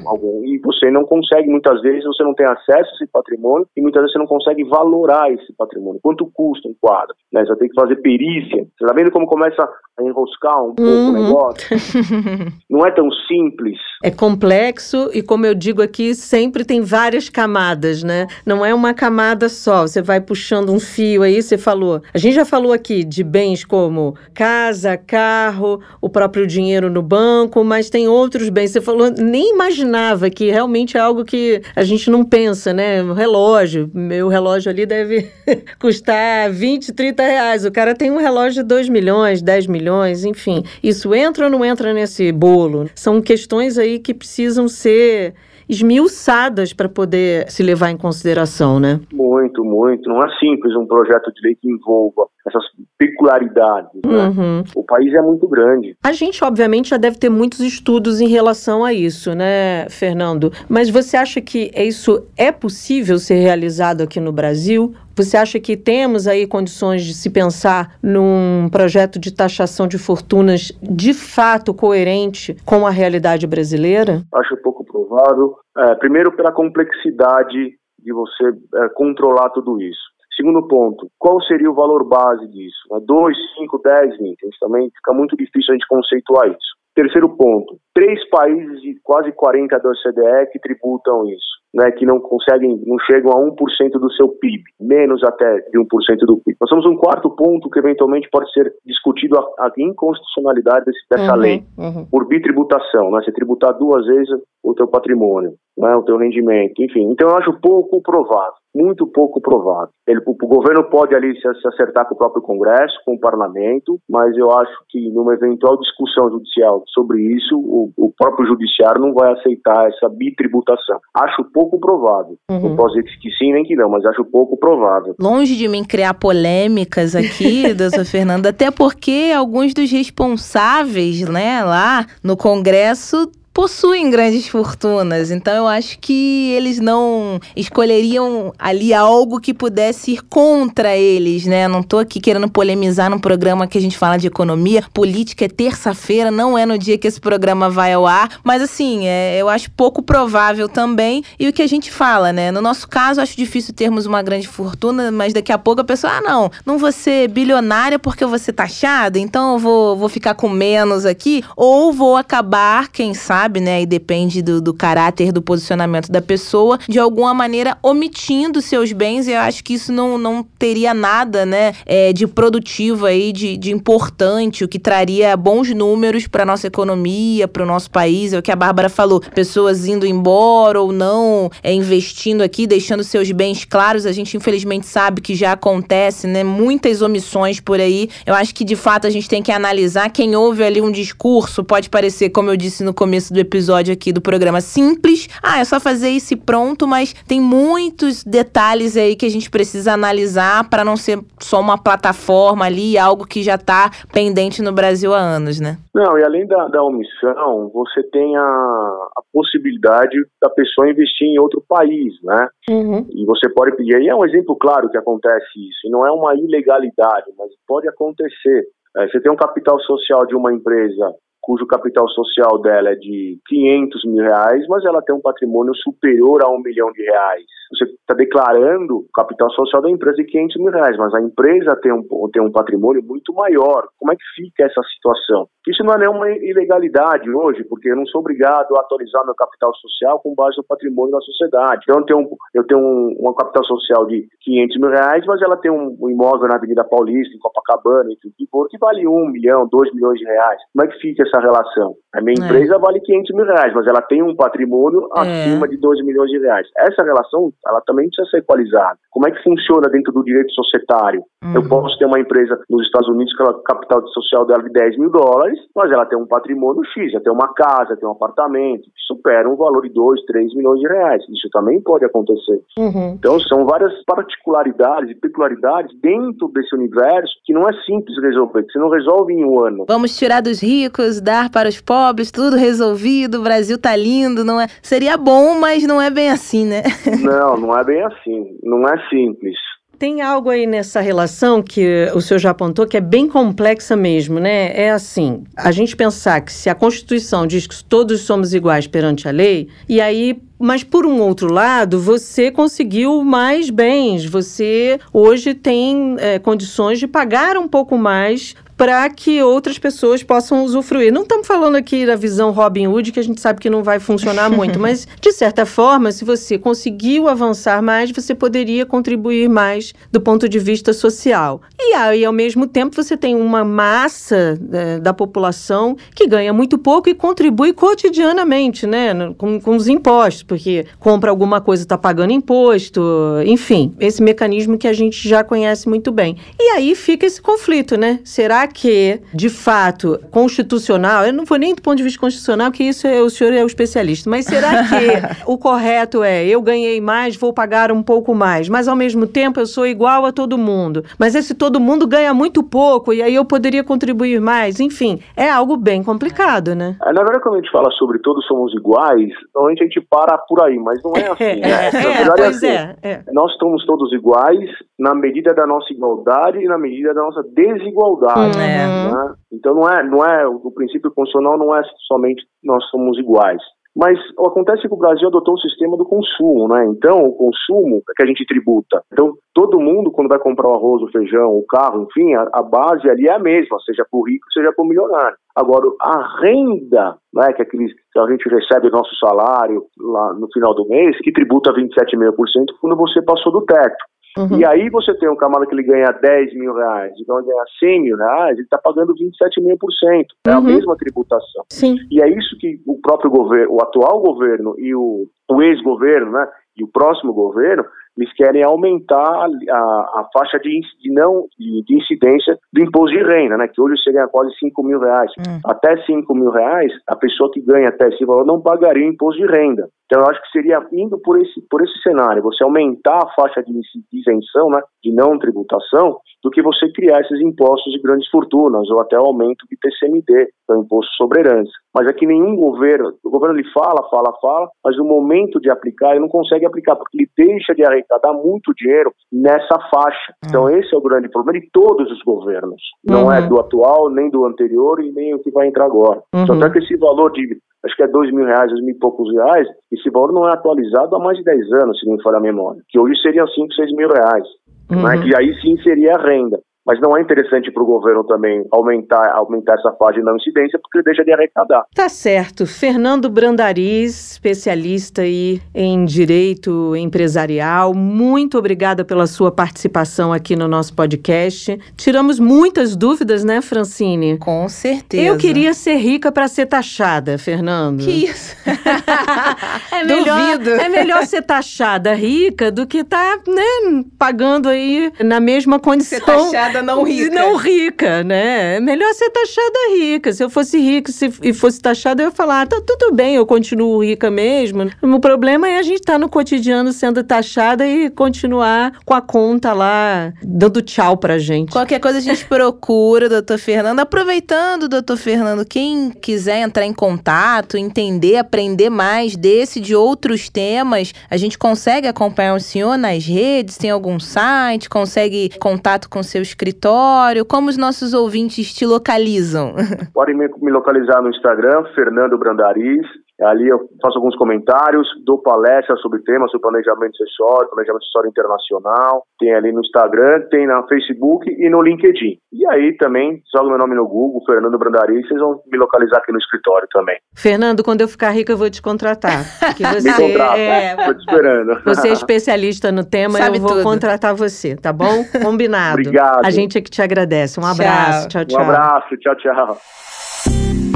[0.45, 4.03] e você não consegue, muitas vezes, você não tem acesso a esse patrimônio e muitas
[4.03, 6.01] vezes você não consegue valorar esse patrimônio.
[6.03, 7.15] Quanto custa um quadro?
[7.33, 7.45] Né?
[7.45, 8.67] Você tem que fazer perícia.
[8.77, 11.11] Você está vendo como começa a enroscar um pouco uhum.
[11.11, 11.77] o negócio?
[12.69, 13.79] não é tão simples.
[14.03, 18.27] É complexo e, como eu digo aqui, sempre tem várias camadas, né?
[18.45, 19.87] Não é uma camada só.
[19.97, 22.03] Você vai puxando um fio aí, você falou.
[22.13, 27.65] A gente já falou aqui de bens como casa, carro, o próprio dinheiro no banco,
[27.65, 28.69] mas tem outros bem.
[28.69, 33.03] Você falou, nem imaginava que realmente é algo que a gente não pensa, né?
[33.03, 33.91] Um relógio.
[33.95, 35.31] Meu relógio ali deve
[35.81, 37.65] custar 20, 30 reais.
[37.65, 40.63] O cara tem um relógio de 2 milhões, 10 milhões, enfim.
[40.83, 42.91] Isso entra ou não entra nesse bolo?
[42.95, 45.33] São questões aí que precisam ser
[45.69, 49.01] esmiuçadas para poder se levar em consideração, né?
[49.13, 50.09] Muito, muito.
[50.09, 52.63] Não é simples um projeto de lei que envolva essas
[52.99, 53.91] peculiaridades.
[54.05, 54.29] Né?
[54.29, 54.65] Uhum.
[54.75, 55.97] O país é muito grande.
[56.03, 60.53] A gente, obviamente, já deve ter muitos estudos em relação a isso, né, Fernando?
[60.69, 64.95] Mas você acha que isso é possível ser realizado aqui no Brasil?
[65.17, 70.71] Você acha que temos aí condições de se pensar num projeto de taxação de fortunas
[70.83, 74.23] de fato coerente com a realidade brasileira?
[74.35, 75.57] Acho pouco provável.
[75.79, 78.45] É, primeiro, pela complexidade de você
[78.75, 80.05] é, controlar tudo isso.
[80.37, 82.77] Segundo ponto, qual seria o valor base disso?
[83.07, 84.37] 2, 5, 10, 20?
[84.61, 86.77] Também fica muito difícil a gente conceituar isso.
[86.95, 92.21] Terceiro ponto, três países de quase 40 da OCDE que tributam isso, né, que não
[92.21, 93.55] conseguem, não chegam a 1%
[93.93, 95.85] do seu PIB, menos até de 1%
[96.27, 96.57] do PIB.
[96.61, 101.35] Nós temos um quarto ponto que eventualmente pode ser discutido a, a inconstitucionalidade desse, dessa
[101.35, 102.07] uhum, lei, uhum.
[102.07, 104.31] por bitributação, né, você tributar duas vezes
[104.67, 107.11] o teu patrimônio, né, o teu rendimento, enfim.
[107.13, 109.89] Então eu acho pouco provável muito pouco provável.
[110.07, 113.21] Ele, o, o, governo pode ali se, se, acertar com o próprio Congresso, com o
[113.21, 119.01] Parlamento, mas eu acho que numa eventual discussão judicial sobre isso, o, o próprio judiciário
[119.01, 121.01] não vai aceitar essa bitributação.
[121.15, 122.37] Acho pouco provável.
[122.51, 122.61] Uhum.
[122.61, 125.15] Não posso dizer que sim nem que não, mas acho pouco provável.
[125.19, 132.05] Longe de mim criar polêmicas aqui, doutor Fernando, até porque alguns dos responsáveis, né, lá
[132.23, 135.31] no Congresso possuem grandes fortunas.
[135.31, 141.67] Então eu acho que eles não escolheriam ali algo que pudesse ir contra eles, né?
[141.67, 144.85] Não tô aqui querendo polemizar num programa que a gente fala de economia.
[144.93, 148.41] Política é terça-feira, não é no dia que esse programa vai ao ar.
[148.45, 151.25] Mas assim, é, eu acho pouco provável também.
[151.39, 152.51] E o que a gente fala, né?
[152.51, 156.13] No nosso caso, acho difícil termos uma grande fortuna, mas daqui a pouco a pessoa,
[156.13, 160.11] ah, não, não vou ser bilionária porque eu vou ser taxada, então eu vou, vou
[160.11, 161.43] ficar com menos aqui.
[161.57, 163.83] Ou vou acabar, quem sabe, sabe, né?
[163.83, 169.29] E depende do, do caráter, do posicionamento da pessoa, de alguma maneira omitindo seus bens.
[169.29, 171.73] E eu acho que isso não, não teria nada, né?
[171.87, 177.47] É, de produtivo aí, de, de importante, o que traria bons números para nossa economia,
[177.47, 178.33] para o nosso país.
[178.33, 183.05] É o que a Bárbara falou: pessoas indo embora ou não, é, investindo aqui, deixando
[183.05, 184.07] seus bens claros.
[184.07, 186.43] A gente, infelizmente, sabe que já acontece, né?
[186.43, 188.09] Muitas omissões por aí.
[188.25, 191.63] Eu acho que, de fato, a gente tem que analisar quem ouve ali um discurso.
[191.63, 195.29] Pode parecer, como eu disse no começo do episódio aqui do programa simples.
[195.43, 199.51] Ah, é só fazer isso e pronto, mas tem muitos detalhes aí que a gente
[199.51, 204.73] precisa analisar para não ser só uma plataforma ali, algo que já está pendente no
[204.73, 205.77] Brasil há anos, né?
[205.95, 211.39] Não, e além da, da omissão, você tem a, a possibilidade da pessoa investir em
[211.39, 212.49] outro país, né?
[212.69, 213.07] Uhum.
[213.11, 213.97] E você pode pedir.
[213.97, 215.87] Aí é um exemplo claro que acontece isso.
[215.87, 218.67] E não é uma ilegalidade, mas pode acontecer.
[218.97, 221.15] É, você tem um capital social de uma empresa
[221.47, 226.43] cujo capital social dela é de 500 mil reais, mas ela tem um patrimônio superior
[226.43, 227.45] a um milhão de reais.
[227.71, 231.77] Você está declarando o capital social da empresa de 500 mil reais, mas a empresa
[231.83, 232.03] tem um,
[232.33, 233.89] tem um patrimônio muito maior.
[233.99, 235.49] Como é que fica essa situação?
[235.67, 239.75] Isso não é nenhuma ilegalidade hoje, porque eu não sou obrigado a atualizar meu capital
[239.75, 241.83] social com base no patrimônio da sociedade.
[241.83, 245.43] Então, eu tenho, um, eu tenho um, um capital social de 500 mil reais, mas
[245.43, 249.27] ela tem um, um imóvel na Avenida Paulista, em Copacabana, em for, que vale 1
[249.31, 250.61] milhão, 2 milhões de reais.
[250.73, 251.95] Como é que fica essa relação?
[252.15, 252.45] A minha é.
[252.45, 255.21] empresa vale 500 mil reais, mas ela tem um patrimônio é.
[255.21, 256.67] acima de 2 milhões de reais.
[256.79, 258.99] Essa relação, ela também precisa ser equalizada.
[259.11, 261.23] Como é que funciona dentro do direito societário?
[261.43, 261.55] Uhum.
[261.55, 264.73] Eu posso ter uma empresa nos Estados Unidos que a capital social dela é de
[264.73, 268.13] 10 mil dólares, mas ela tem um patrimônio X, ela tem uma casa, tem um
[268.13, 271.23] apartamento, que supera um valor de 2, 3 milhões de reais.
[271.29, 272.61] Isso também pode acontecer.
[272.79, 273.15] Uhum.
[273.19, 278.73] Então, são várias particularidades e peculiaridades dentro desse universo que não é simples resolver, que
[278.73, 279.85] você não resolve em um ano.
[279.89, 284.61] Vamos tirar dos ricos, dar para os pobres, tudo resolvido, o Brasil tá lindo, não
[284.61, 284.67] é?
[284.83, 286.83] Seria bom, mas não é bem assim, né?
[287.23, 288.59] Não, não é bem assim.
[288.63, 289.57] Não é simples.
[289.99, 294.39] Tem algo aí nessa relação que o senhor já apontou que é bem complexa mesmo,
[294.39, 294.79] né?
[294.79, 299.27] É assim, a gente pensar que se a Constituição diz que todos somos iguais perante
[299.27, 304.25] a lei, e aí mas por um outro lado, você conseguiu mais bens.
[304.25, 310.65] Você hoje tem é, condições de pagar um pouco mais para que outras pessoas possam
[310.65, 311.13] usufruir.
[311.13, 313.99] Não estamos falando aqui da visão Robin Hood, que a gente sabe que não vai
[313.99, 319.95] funcionar muito, mas de certa forma, se você conseguiu avançar mais, você poderia contribuir mais
[320.13, 321.63] do ponto de vista social.
[321.79, 326.77] E aí, ao mesmo tempo, você tem uma massa é, da população que ganha muito
[326.77, 332.33] pouco e contribui cotidianamente, né, com, com os impostos, porque compra alguma coisa está pagando
[332.33, 333.03] imposto,
[333.47, 336.37] enfim, esse mecanismo que a gente já conhece muito bem.
[336.59, 338.21] E aí fica esse conflito, né?
[338.25, 342.85] Será que, de fato, constitucional, eu não vou nem do ponto de vista constitucional, que
[342.85, 347.01] isso é, o senhor é o especialista, mas será que o correto é eu ganhei
[347.01, 350.59] mais, vou pagar um pouco mais, mas ao mesmo tempo eu sou igual a todo
[350.59, 351.05] mundo.
[351.19, 354.81] Mas esse todo mundo ganha muito pouco e aí eu poderia contribuir mais.
[354.81, 356.97] Enfim, é algo bem complicado, né?
[357.03, 360.39] É, na verdade, quando a gente fala sobre todos somos iguais, normalmente a gente para
[360.39, 361.61] por aí, mas não é assim.
[361.61, 361.71] né?
[361.71, 363.23] É, é, verdade, pois assim, é, é.
[363.33, 368.56] Nós somos todos iguais na medida da nossa igualdade e na medida da nossa desigualdade.
[368.63, 368.87] É.
[368.87, 369.35] né?
[369.53, 373.63] Então não é, não é o princípio constitucional não é somente nós somos iguais.
[373.97, 376.85] Mas acontece que o Brasil adotou o sistema do consumo, né?
[376.85, 379.03] Então, o consumo é que a gente tributa.
[379.11, 382.63] Então, todo mundo, quando vai comprar o arroz, o feijão, o carro, enfim, a, a
[382.63, 385.35] base ali é a mesma, seja para o rico, seja para o milionário.
[385.57, 390.35] Agora, a renda, né, que, é aqueles, que a gente recebe o nosso salário lá
[390.35, 392.35] no final do mês, que tributa 27,5%
[392.79, 393.97] quando você passou do teto.
[394.37, 394.59] Uhum.
[394.59, 397.65] E aí você tem um camarada que ele ganha 10 mil reais, então ele ganha
[397.79, 400.27] 100 mil reais, ele está pagando 27,5%.
[400.47, 400.65] É a Uhum.
[400.65, 401.65] mesma tributação.
[401.71, 401.97] Sim.
[402.11, 406.47] E é isso que o próprio governo, o atual governo e o, o ex-governo, né,
[406.77, 407.85] e o próximo governo,
[408.19, 413.15] eles querem aumentar a, a- a faixa de, de não de, de incidência do imposto
[413.17, 415.31] de renda, né, que hoje chega a quase 5 mil reais.
[415.39, 415.59] Hum.
[415.67, 419.47] Até 5 mil reais, a pessoa que ganha até esse valor não pagaria imposto de
[419.47, 419.89] renda.
[420.07, 423.63] Então, eu acho que seria indo por esse, por esse cenário, você aumentar a faixa
[423.63, 423.73] de
[424.13, 429.01] isenção, né, de não tributação, do que você criar esses impostos de grandes fortunas, ou
[429.01, 431.71] até o aumento de TCMD, que é o imposto sobre herança.
[431.93, 435.71] Mas é que nenhum governo, o governo ele fala, fala, fala, mas no momento de
[435.71, 440.33] aplicar, ele não consegue aplicar, porque ele deixa de arrecadar muito dinheiro nessa faixa.
[440.47, 442.81] Então, esse é o grande problema de todos os governos.
[443.05, 443.33] Não Uhum.
[443.33, 446.23] é do atual, nem do anterior e nem o que vai entrar agora.
[446.35, 446.47] Uhum.
[446.47, 449.33] Só que esse valor de, acho que é dois mil reais, dois mil e poucos
[449.33, 452.39] reais, esse valor não é atualizado há mais de 10 anos, se não me falha
[452.39, 452.83] a memória.
[452.89, 454.45] Que hoje seriam 5, 6 mil reais.
[454.91, 454.97] Né?
[454.97, 455.23] Uhum.
[455.23, 456.61] Que aí sim seria a renda.
[456.87, 460.79] Mas não é interessante para o governo também aumentar, aumentar essa faixa de não incidência,
[460.79, 461.85] porque ele deixa de arrecadar.
[461.95, 462.65] Tá certo.
[462.65, 470.95] Fernando Brandariz, especialista aí em direito empresarial, muito obrigada pela sua participação aqui no nosso
[470.95, 471.79] podcast.
[471.97, 474.39] Tiramos muitas dúvidas, né, Francine?
[474.39, 475.25] Com certeza.
[475.25, 478.05] Eu queria ser rica para ser taxada, Fernando.
[478.05, 478.57] Que isso?
[479.93, 480.71] é melhor, Duvido.
[480.71, 486.19] é melhor ser taxada rica do que tá, né, pagando aí na mesma condição.
[486.19, 487.35] Ser taxada não rica.
[487.35, 488.77] Não rica, né?
[488.77, 490.33] É melhor ser taxada rica.
[490.33, 493.35] Se eu fosse rica se, e fosse taxada, eu ia falar, ah, tá tudo bem,
[493.35, 494.91] eu continuo rica mesmo.
[495.03, 499.21] O problema é a gente estar tá no cotidiano sendo taxada e continuar com a
[499.21, 501.73] conta lá, dando tchau pra gente.
[501.73, 504.01] Qualquer coisa a gente procura, doutor Fernando.
[504.01, 511.13] Aproveitando, doutor Fernando, quem quiser entrar em contato, entender, aprender mais desse de outros temas,
[511.31, 513.77] a gente consegue acompanhar o senhor nas redes?
[513.77, 514.89] Tem algum site?
[514.89, 517.45] Consegue contato com seu escritório?
[517.45, 519.75] Como os nossos ouvintes te localizam?
[520.13, 523.07] Podem me, localizar no Instagram, Fernando Brandariz.
[523.43, 529.23] Ali eu faço alguns comentários, dou palestras sobre temas, sobre planejamento acessório, planejamento acessório internacional.
[529.39, 532.39] Tem ali no Instagram, tem na Facebook e no LinkedIn.
[532.53, 536.33] E aí também, joga meu nome no Google, Fernando Brandariz, vocês vão me localizar aqui
[536.33, 537.17] no escritório também.
[537.37, 539.45] Fernando, quando eu ficar rica, eu vou te contratar.
[539.61, 541.77] Porque Me você contrata, é, tô te esperando.
[541.85, 543.83] Você é especialista no tema, Sabe eu vou tudo.
[543.83, 545.25] contratar você, tá bom?
[545.43, 546.01] Combinado.
[546.01, 546.45] Obrigado.
[546.45, 547.61] A gente é que te agradece.
[547.61, 547.73] Um Tchau.
[547.73, 548.29] abraço.
[548.29, 548.61] Tchau, tchau.
[548.61, 550.96] Um abraço, tchau, tchau.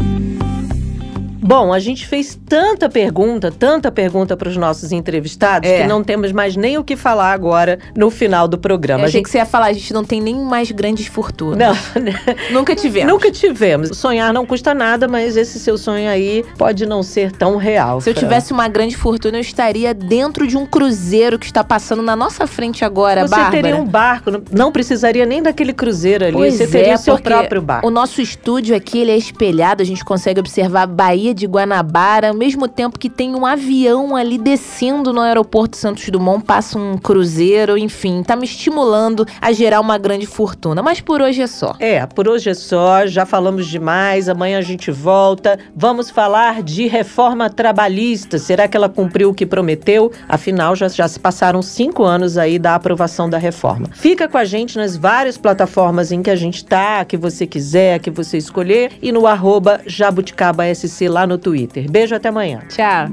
[1.50, 5.82] Bom, a gente fez tanta pergunta, tanta pergunta para os nossos entrevistados É.
[5.82, 9.00] que não temos mais nem o que falar agora no final do programa.
[9.00, 11.08] Eu A achei gente que você ia falar, a gente não tem nem mais grandes
[11.08, 11.58] fortunas.
[11.58, 11.74] não,
[12.54, 13.12] Nunca tivemos.
[13.12, 13.98] nunca tivemos.
[13.98, 18.00] Sonhar não custa nada, mas esse seu sonho aí pode não ser tão real.
[18.00, 18.22] Se eu Fran.
[18.22, 22.46] tivesse uma grande fortuna, eu estaria dentro de um cruzeiro que está passando na nossa
[22.46, 23.50] frente agora, Você Bárbara.
[23.62, 26.32] teria um barco, não- precisaria nem daquele cruzeiro ali.
[26.34, 27.88] Pois você teria é, o seu próprio barco.
[27.88, 32.28] O nosso estúdio aqui, ele é espelhado, a gente consegue observar a Baía de Guanabara,
[32.28, 36.96] ao mesmo tempo que tem um avião ali descendo no aeroporto Santos Dumont, passa um
[36.96, 40.82] cruzeiro, enfim, tá me estimulando a gerar uma grande fortuna.
[40.82, 41.74] Mas por hoje é só.
[41.78, 45.58] É, por hoje é só, já falamos demais, amanhã a gente volta.
[45.74, 48.38] Vamos falar de reforma trabalhista.
[48.38, 50.12] Será que ela cumpriu o que prometeu?
[50.28, 53.88] Afinal, já, já se passaram cinco anos aí da aprovação da reforma.
[53.92, 57.98] Fica com a gente nas várias plataformas em que a gente tá, que você quiser,
[57.98, 61.90] que você escolher, e no arroba JabuticabaSC lá no Twitter.
[61.90, 62.60] Beijo, até amanhã.
[62.68, 63.08] Tchau.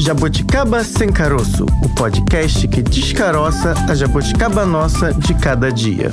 [0.00, 6.10] Jabuticaba Sem Caroço, o podcast que descaroça a jabuticaba nossa de cada dia.